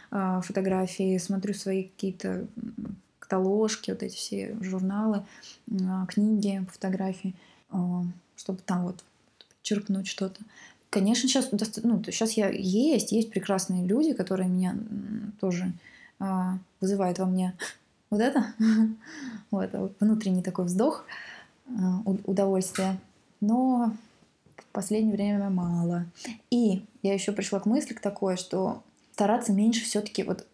[0.10, 2.48] э, фотографии, смотрю свои какие-то
[3.28, 5.26] каталожки, вот эти все журналы,
[5.86, 7.36] а, книги, фотографии,
[7.70, 8.04] а,
[8.38, 9.04] чтобы там вот
[9.62, 10.40] черпнуть что-то.
[10.90, 14.78] Конечно, сейчас, ну, сейчас я есть, есть прекрасные люди, которые меня
[15.42, 15.74] тоже
[16.20, 17.54] а, вызывают во мне
[18.10, 18.54] вот это,
[19.52, 19.70] вот,
[20.00, 21.06] внутренний такой вздох,
[22.26, 22.98] удовольствие.
[23.42, 23.92] Но
[24.56, 26.06] в последнее время мало.
[26.50, 30.48] И я еще пришла к мысли к такой, что стараться меньше все-таки вот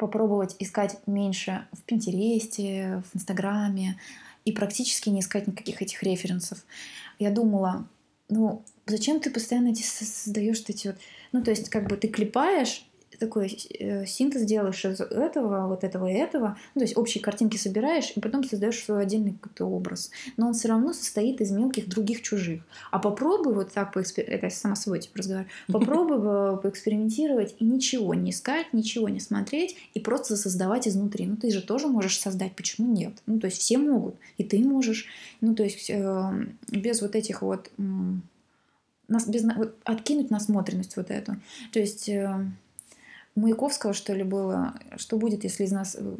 [0.00, 4.00] попробовать искать меньше в Пинтересте, в Инстаграме
[4.46, 6.64] и практически не искать никаких этих референсов.
[7.18, 7.86] Я думала,
[8.30, 10.96] ну, зачем ты постоянно эти создаешь эти вот...
[11.32, 12.86] Ну, то есть, как бы ты клепаешь
[13.20, 17.56] такой э, синтез делаешь из этого, вот этого и этого, ну, то есть общие картинки
[17.56, 20.10] собираешь, и потом создаешь свой отдельный какой-то образ.
[20.36, 22.62] Но он все равно состоит из мелких других чужих.
[22.90, 28.14] А попробуй вот так поэкспериментировать, это я сама собой типа разговариваю, попробуй поэкспериментировать и ничего
[28.14, 31.26] не искать, ничего не смотреть, и просто создавать изнутри.
[31.26, 33.12] Ну, ты же тоже можешь создать, почему нет?
[33.26, 35.06] Ну, то есть все могут, и ты можешь.
[35.40, 37.70] Ну, то есть э, без вот этих вот
[39.10, 41.36] нас без вот, откинуть насмотренность вот эту.
[41.72, 42.46] То есть э,
[43.34, 46.16] Маяковского, что ли, было, что будет, если из нас э,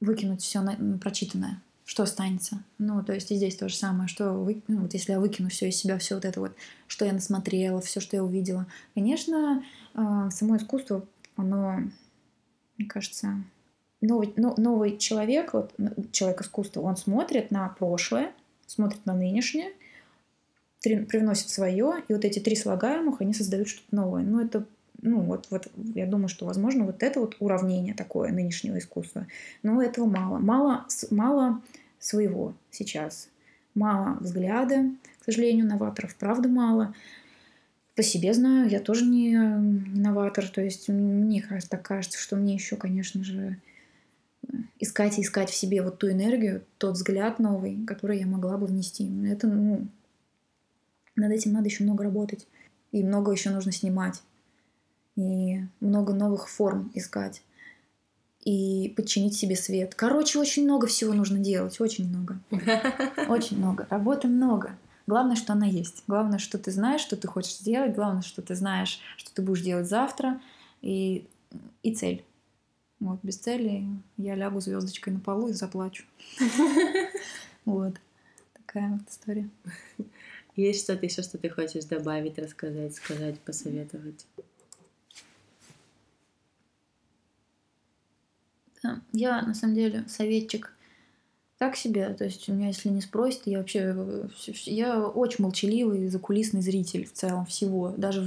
[0.00, 0.60] выкинуть все
[1.00, 1.62] прочитанное.
[1.84, 2.62] что останется?
[2.78, 5.48] Ну, то есть и здесь то же самое, что вы, ну, вот если я выкину
[5.50, 6.52] все из себя, все вот это вот,
[6.86, 8.66] что я насмотрела, все, что я увидела.
[8.94, 9.62] Конечно,
[9.94, 11.04] э, само искусство,
[11.36, 11.80] оно,
[12.78, 13.44] мне кажется,
[14.00, 15.74] новый, новый человек, вот,
[16.12, 18.32] человек искусства, он смотрит на прошлое,
[18.66, 19.72] смотрит на нынешнее,
[20.84, 24.22] привносит свое, и вот эти три слагаемых, они создают что-то новое.
[24.22, 24.66] Ну, это
[25.04, 29.26] ну, вот, вот я думаю, что, возможно, вот это вот уравнение такое нынешнего искусства.
[29.62, 30.38] Но этого мало.
[30.38, 31.60] Мало, мало
[31.98, 33.28] своего сейчас.
[33.74, 36.94] Мало взгляда, к сожалению, новаторов, правда, мало.
[37.96, 40.48] По себе знаю, я тоже не новатор.
[40.48, 43.58] То есть мне кажется, так кажется, что мне еще, конечно же,
[44.78, 48.66] искать и искать в себе вот ту энергию, тот взгляд новый, который я могла бы
[48.66, 49.10] внести.
[49.26, 49.86] Это, ну,
[51.16, 52.46] над этим надо еще много работать.
[52.92, 54.22] И много еще нужно снимать
[55.16, 57.42] и много новых форм искать
[58.40, 59.94] и подчинить себе свет.
[59.94, 62.38] Короче, очень много всего нужно делать, очень много.
[63.28, 63.86] Очень много.
[63.88, 64.76] Работы много.
[65.06, 66.02] Главное, что она есть.
[66.06, 67.94] Главное, что ты знаешь, что ты хочешь сделать.
[67.94, 70.40] Главное, что ты знаешь, что ты будешь делать завтра.
[70.82, 71.26] И,
[71.82, 72.24] и цель.
[73.00, 73.86] Вот, без цели
[74.16, 76.04] я лягу звездочкой на полу и заплачу.
[77.64, 77.94] Вот.
[78.52, 79.48] Такая вот история.
[80.56, 84.26] Есть что-то еще, что ты хочешь добавить, рассказать, сказать, посоветовать?
[89.12, 90.72] Я, на самом деле, советчик
[91.58, 92.12] так себе.
[92.14, 93.96] То есть у меня, если не спросят, я вообще...
[94.64, 97.94] Я очень молчаливый, закулисный зритель в целом всего.
[97.96, 98.24] Даже...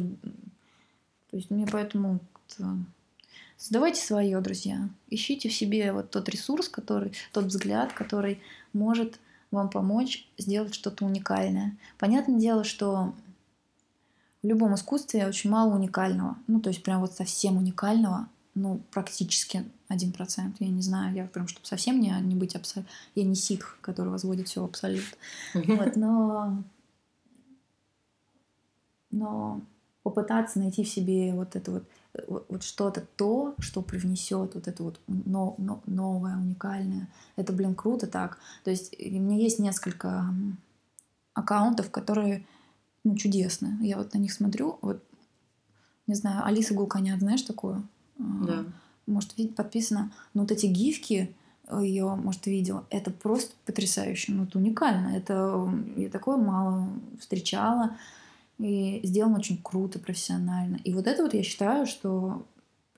[1.29, 2.19] То есть мне поэтому...
[3.57, 4.89] Создавайте свое, друзья.
[5.09, 8.39] Ищите в себе вот тот ресурс, который, тот взгляд, который
[8.71, 9.19] может
[9.57, 11.77] вам помочь сделать что-то уникальное.
[11.97, 13.13] Понятное дело, что
[14.41, 16.37] в любом искусстве очень мало уникального.
[16.47, 18.27] Ну, то есть прям вот совсем уникального
[18.57, 20.55] ну, практически один процент.
[20.59, 22.91] Я не знаю, я прям, чтобы совсем не, не быть абсолютно...
[23.13, 25.05] Я не ситх, который возводит все в абсолют.
[25.53, 26.63] Вот, но...
[29.11, 29.61] Но
[30.03, 31.83] попытаться найти в себе вот это вот,
[32.27, 37.09] вот, что-то то, что привнесет вот это вот но, но, новое, уникальное.
[37.35, 38.39] Это, блин, круто так.
[38.63, 40.25] То есть у меня есть несколько
[41.33, 42.45] аккаунтов, которые
[43.03, 43.77] ну, чудесные.
[43.81, 45.03] Я вот на них смотрю, вот
[46.07, 47.87] не знаю, Алиса Гулканян, знаешь такую?
[48.17, 48.65] Да.
[49.05, 50.11] Может, подписано.
[50.33, 51.35] Но вот эти гифки,
[51.67, 55.15] э, ее, может, видел, это просто потрясающе, ну, это уникально.
[55.15, 56.89] Это я такое мало
[57.19, 57.97] встречала.
[58.59, 60.79] И сделано очень круто, профессионально.
[60.83, 62.45] И вот это вот я считаю, что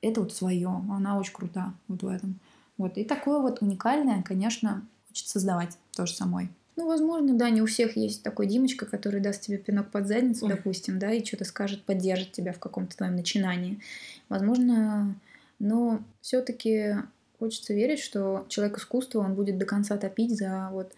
[0.01, 0.69] это вот свое.
[0.69, 2.39] Она очень крута вот в этом.
[2.77, 2.97] Вот.
[2.97, 6.49] И такое вот уникальное, конечно, хочется создавать тоже самой.
[6.77, 10.45] Ну, возможно, да, не у всех есть такой Димочка, который даст тебе пинок под задницу,
[10.45, 10.55] Ой.
[10.55, 13.81] допустим, да, и что-то скажет, поддержит тебя в каком-то твоем начинании.
[14.29, 15.13] Возможно,
[15.59, 16.95] но все-таки
[17.37, 20.93] хочется верить, что человек искусства, он будет до конца топить за вот,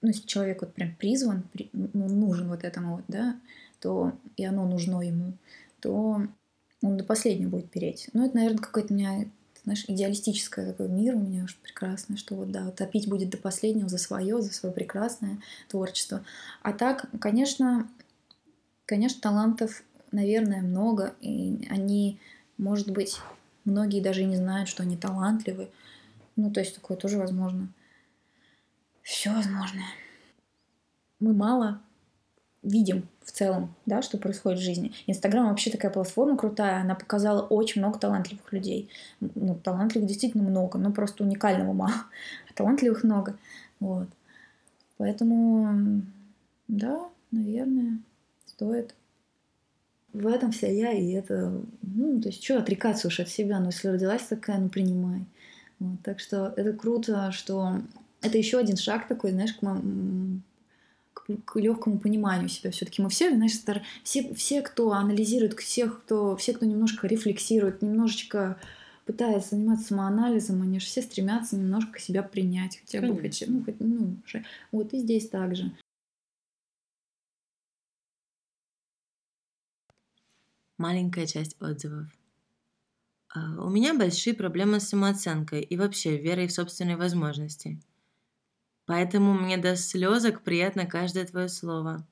[0.00, 3.36] ну, если человек вот прям призван, при, ну, нужен вот этому вот, да,
[3.82, 5.34] то и оно нужно ему,
[5.80, 6.22] то
[6.82, 8.08] он до последнего будет переть.
[8.12, 9.26] Ну, это, наверное, какой-то у меня
[9.64, 13.88] знаешь, идеалистическое такой мир у меня уж прекрасный, что вот, да, топить будет до последнего
[13.88, 16.24] за свое, за свое прекрасное творчество.
[16.62, 17.88] А так, конечно,
[18.86, 22.18] конечно, талантов, наверное, много, и они,
[22.58, 23.18] может быть,
[23.64, 25.70] многие даже и не знают, что они талантливы.
[26.34, 27.68] Ну, то есть такое тоже возможно.
[29.02, 29.82] Все возможно.
[31.20, 31.80] Мы мало
[32.62, 34.92] видим в целом, да, что происходит в жизни.
[35.06, 38.88] Инстаграм вообще такая платформа крутая, она показала очень много талантливых людей.
[39.20, 41.92] Ну, талантливых действительно много, но просто уникального мало,
[42.50, 43.36] а талантливых много.
[43.80, 44.08] Вот.
[44.96, 46.02] Поэтому,
[46.68, 47.98] да, наверное,
[48.46, 48.94] стоит.
[50.12, 53.66] В этом вся я, и это, ну, то есть, что отрекаться уж от себя, но
[53.66, 55.24] если родилась такая, ну, принимай.
[55.78, 57.80] Вот, так что это круто, что
[58.20, 59.62] это еще один шаг такой, знаешь, к
[61.44, 62.70] к легкому пониманию себя.
[62.70, 63.82] Все-таки мы все, знаешь, стар...
[64.02, 68.58] все, все, кто анализирует, все, кто, все, кто немножко рефлексирует, немножечко
[69.04, 73.80] пытается заниматься самоанализом, они же все стремятся немножко себя принять, хотя бы хоть, ну, хоть,
[73.80, 74.44] ну, уже.
[74.70, 75.72] Вот и здесь также.
[80.78, 82.06] Маленькая часть отзывов.
[83.34, 87.80] А, у меня большие проблемы с самооценкой и вообще верой в собственные возможности–
[88.92, 92.06] Поэтому мне до слезок приятно каждое твое слово.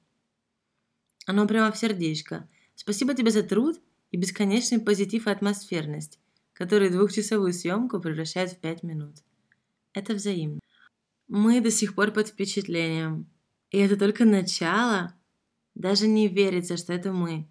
[1.26, 2.48] Оно прямо в сердечко.
[2.74, 3.78] Спасибо тебе за труд
[4.10, 6.18] и бесконечный позитив и атмосферность,
[6.54, 9.16] которые двухчасовую съемку превращают в пять минут.
[9.92, 10.58] Это взаимно.
[11.28, 13.28] Мы до сих пор под впечатлением.
[13.70, 15.14] И это только начало.
[15.74, 17.46] Даже не верится, что это мы.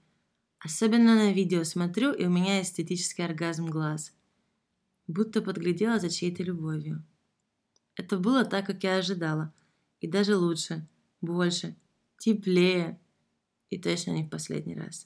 [0.58, 4.12] Особенно на видео смотрю, и у меня эстетический оргазм глаз.
[5.06, 7.06] Будто подглядела за чьей-то любовью.
[8.00, 9.54] Это было так, как я ожидала.
[10.00, 10.88] И даже лучше,
[11.20, 11.76] больше,
[12.18, 12.98] теплее.
[13.70, 15.06] И точно не в последний раз.